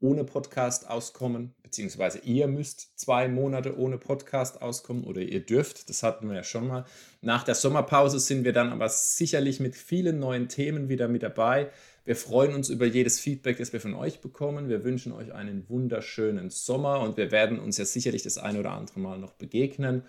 ohne 0.00 0.24
Podcast 0.24 0.88
auskommen, 0.88 1.54
beziehungsweise 1.62 2.18
ihr 2.18 2.46
müsst 2.46 2.98
zwei 2.98 3.26
Monate 3.26 3.78
ohne 3.78 3.96
Podcast 3.96 4.60
auskommen 4.60 5.04
oder 5.04 5.22
ihr 5.22 5.40
dürft, 5.40 5.88
das 5.88 6.02
hatten 6.02 6.28
wir 6.28 6.36
ja 6.36 6.42
schon 6.42 6.66
mal. 6.66 6.84
Nach 7.22 7.42
der 7.42 7.54
Sommerpause 7.54 8.18
sind 8.18 8.44
wir 8.44 8.52
dann 8.52 8.70
aber 8.70 8.88
sicherlich 8.90 9.60
mit 9.60 9.76
vielen 9.76 10.18
neuen 10.18 10.48
Themen 10.48 10.90
wieder 10.90 11.08
mit 11.08 11.22
dabei. 11.22 11.70
Wir 12.04 12.16
freuen 12.16 12.54
uns 12.54 12.68
über 12.68 12.84
jedes 12.84 13.18
Feedback, 13.18 13.56
das 13.56 13.72
wir 13.72 13.80
von 13.80 13.94
euch 13.94 14.20
bekommen. 14.20 14.68
Wir 14.68 14.84
wünschen 14.84 15.12
euch 15.12 15.32
einen 15.32 15.66
wunderschönen 15.70 16.50
Sommer 16.50 17.00
und 17.00 17.16
wir 17.16 17.30
werden 17.30 17.58
uns 17.58 17.78
ja 17.78 17.86
sicherlich 17.86 18.22
das 18.22 18.36
eine 18.36 18.60
oder 18.60 18.72
andere 18.72 19.00
Mal 19.00 19.18
noch 19.18 19.32
begegnen. 19.32 20.02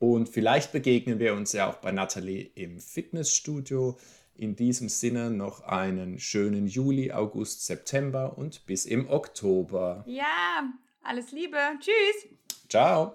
Und 0.00 0.30
vielleicht 0.30 0.72
begegnen 0.72 1.18
wir 1.18 1.34
uns 1.34 1.52
ja 1.52 1.68
auch 1.68 1.76
bei 1.76 1.92
Nathalie 1.92 2.50
im 2.54 2.80
Fitnessstudio. 2.80 3.98
In 4.34 4.56
diesem 4.56 4.88
Sinne 4.88 5.30
noch 5.30 5.60
einen 5.60 6.18
schönen 6.18 6.66
Juli, 6.66 7.12
August, 7.12 7.66
September 7.66 8.38
und 8.38 8.64
bis 8.64 8.86
im 8.86 9.10
Oktober. 9.10 10.02
Ja, 10.06 10.72
alles 11.02 11.32
Liebe. 11.32 11.58
Tschüss. 11.78 12.30
Ciao. 12.70 13.14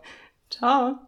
Ciao. 0.51 0.99